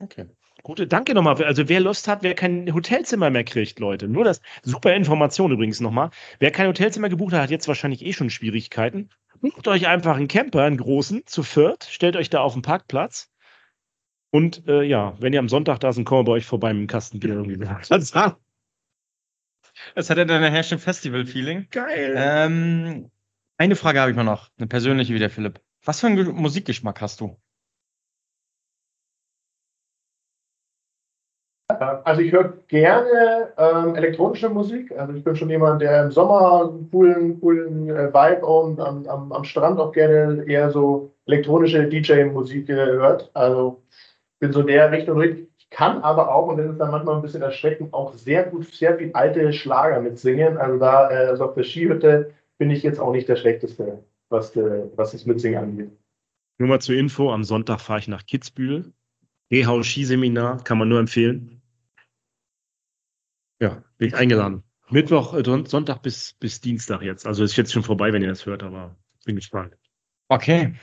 [0.00, 0.26] Okay.
[0.62, 1.42] Gute, danke nochmal.
[1.44, 4.08] Also wer Lust hat, wer kein Hotelzimmer mehr kriegt, Leute.
[4.08, 6.10] Nur das, super Information übrigens nochmal.
[6.38, 9.10] Wer kein Hotelzimmer gebucht hat, hat jetzt wahrscheinlich eh schon Schwierigkeiten.
[9.40, 13.30] Bucht euch einfach einen Camper, einen großen, zu viert, stellt euch da auf den Parkplatz.
[14.30, 16.82] Und äh, ja, wenn ihr am Sonntag da sind, kommen wir bei euch vorbei mit
[16.82, 17.58] dem Kastenbier irgendwie.
[19.94, 21.68] Das hat ja dann nachher schon Festival-Feeling.
[21.70, 22.14] Geil.
[22.16, 23.10] Ähm,
[23.58, 25.60] eine Frage habe ich mal noch, eine persönliche wieder, Philipp.
[25.84, 27.36] Was für einen Musikgeschmack hast du?
[31.68, 34.90] Also ich höre gerne ähm, elektronische Musik.
[34.98, 39.06] Also ich bin schon jemand, der im Sommer einen coolen, coolen äh, Vibe und am,
[39.06, 43.30] am, am, Strand auch gerne eher so elektronische DJ-Musik äh, hört.
[43.34, 43.82] Also
[44.38, 45.20] bin so der Richtung.
[45.22, 48.66] Ich kann aber auch, und das ist dann manchmal ein bisschen erschreckend, auch sehr gut,
[48.66, 50.56] sehr viel alte Schlager mitsingen.
[50.56, 54.56] Also da, äh, also auf der Skihütte bin ich jetzt auch nicht der Schlechteste, was,
[54.56, 55.90] äh, was das Mitsingen angeht.
[56.58, 58.92] Nur mal zur Info, am Sonntag fahre ich nach Kitzbühel.
[59.50, 61.62] Rehau Skiseminar, kann man nur empfehlen.
[63.60, 64.62] Ja, bin ich eingeladen.
[64.90, 67.26] Mittwoch, äh, Sonntag bis, bis Dienstag jetzt.
[67.26, 69.76] Also ist jetzt schon vorbei, wenn ihr das hört, aber bin gespannt.
[70.28, 70.74] Okay.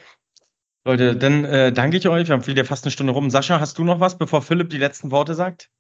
[0.86, 2.28] Leute, dann äh, danke ich euch.
[2.28, 3.32] Wir haben wieder fast eine Stunde rum.
[3.32, 5.72] Sascha, hast du noch was, bevor Philipp die letzten Worte sagt?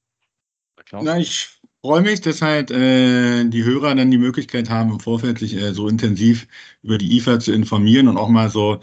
[0.91, 1.47] Na, ich
[1.84, 5.74] freue mich, dass halt äh, die Hörer dann die Möglichkeit haben, im Vorfeld sich äh,
[5.74, 6.47] so intensiv
[6.82, 8.80] über die IFA zu informieren und auch mal so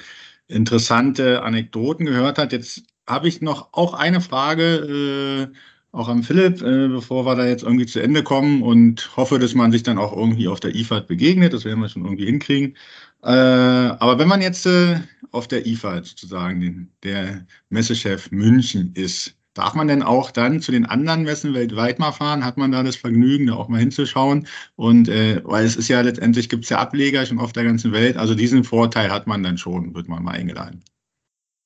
[0.47, 2.53] interessante Anekdoten gehört hat.
[2.53, 5.51] Jetzt habe ich noch auch eine Frage.
[5.53, 5.57] Äh,
[5.93, 9.55] auch am Philipp, äh, bevor wir da jetzt irgendwie zu Ende kommen und hoffe, dass
[9.55, 11.53] man sich dann auch irgendwie auf der IFAD begegnet.
[11.53, 12.77] Das werden wir schon irgendwie hinkriegen.
[13.25, 14.97] Äh, aber wenn man jetzt äh,
[15.31, 20.87] auf der IFAD sozusagen der Messechef München ist, darf man denn auch dann zu den
[20.87, 22.45] anderen Messen weltweit mal fahren?
[22.45, 24.47] Hat man da das Vergnügen, da auch mal hinzuschauen?
[24.77, 27.93] Und äh, weil es ist ja letztendlich gibt es ja Ableger schon auf der ganzen
[27.93, 28.17] Welt.
[28.17, 30.83] Also diesen Vorteil hat man dann schon, wird man mal eingeladen.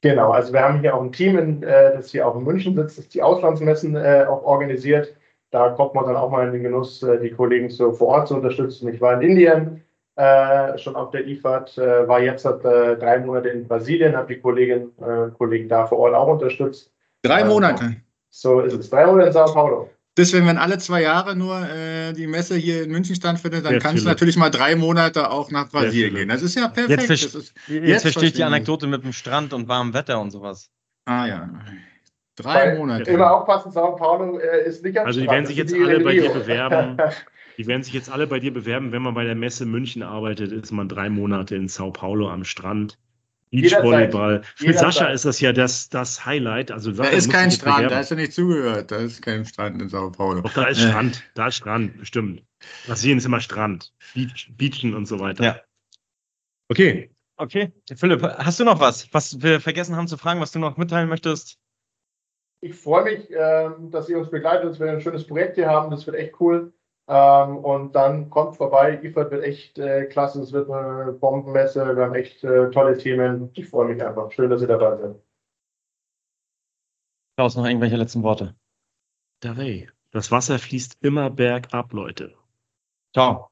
[0.02, 2.76] Genau, also wir haben hier auch ein Team, in, äh, das hier auch in München
[2.76, 5.16] sitzt, das die Auslandsmessen äh, auch organisiert.
[5.50, 8.34] Da kommt man dann auch mal in den Genuss, die Kollegen so vor Ort zu
[8.34, 8.88] unterstützen.
[8.92, 9.85] Ich war in Indien
[10.16, 14.34] äh, schon auf der IFAD, äh, war jetzt seit äh, drei Monate in Brasilien, habe
[14.34, 16.90] die Kolleginnen und Kollegen da vor Ort auch unterstützt.
[17.22, 17.96] Drei Monate?
[18.30, 18.90] So ist es.
[18.90, 19.90] Drei Monate in Sao Paulo.
[20.16, 23.78] Deswegen, wenn alle zwei Jahre nur äh, die Messe hier in München stattfindet, dann ja,
[23.78, 26.28] kannst du natürlich mal drei Monate auch nach Brasilien gehen.
[26.30, 27.02] Das ist ja perfekt.
[27.02, 30.18] Jetzt, ver ist, jetzt, jetzt verstehe ich die Anekdote mit dem Strand und warmem Wetter
[30.18, 30.70] und sowas.
[31.04, 31.50] Ah ja.
[32.36, 33.10] Drei Weil, Monate.
[33.10, 36.12] Immer aufpassen, Sao Paulo äh, ist nicht ganz Also die werden sich jetzt alle bei
[36.12, 36.96] dir bewerben.
[37.56, 40.52] Die werden sich jetzt alle bei dir bewerben, wenn man bei der Messe München arbeitet,
[40.52, 42.98] ist man drei Monate in Sao Paulo am Strand.
[43.50, 44.42] Beachvolleyball.
[44.56, 46.70] Für Sascha ist das ja das, das Highlight.
[46.70, 47.90] Also da ist kein Strand, bewerben.
[47.90, 48.90] da hast du nicht zugehört.
[48.90, 50.42] Da ist kein Strand in Sao Paulo.
[50.42, 50.88] Doch, da ist äh.
[50.88, 51.22] Strand.
[51.34, 52.42] Da ist Strand, bestimmt.
[52.86, 53.92] Brasilien ist immer Strand.
[54.14, 55.44] Beach, Beachen und so weiter.
[55.44, 55.60] Ja.
[56.68, 57.10] Okay.
[57.36, 57.72] Okay.
[57.94, 61.08] Philipp, hast du noch was, was wir vergessen haben zu fragen, was du noch mitteilen
[61.08, 61.58] möchtest?
[62.62, 65.90] Ich freue mich, ähm, dass ihr uns begleitet, dass wir ein schönes Projekt hier haben.
[65.90, 66.72] Das wird echt cool.
[67.08, 69.00] Ähm, und dann kommt vorbei.
[69.02, 70.42] IFAD wird echt äh, klasse.
[70.42, 71.96] Es wird eine Bombenmesse.
[71.96, 73.50] Wir haben echt äh, tolle Themen.
[73.54, 74.30] Ich freue mich einfach.
[74.32, 75.16] Schön, dass ihr dabei seid.
[77.36, 78.56] Klaus, noch irgendwelche letzten Worte?
[79.40, 79.88] Davey.
[80.10, 82.34] Das Wasser fließt immer bergab, Leute.
[83.12, 83.50] Ciao.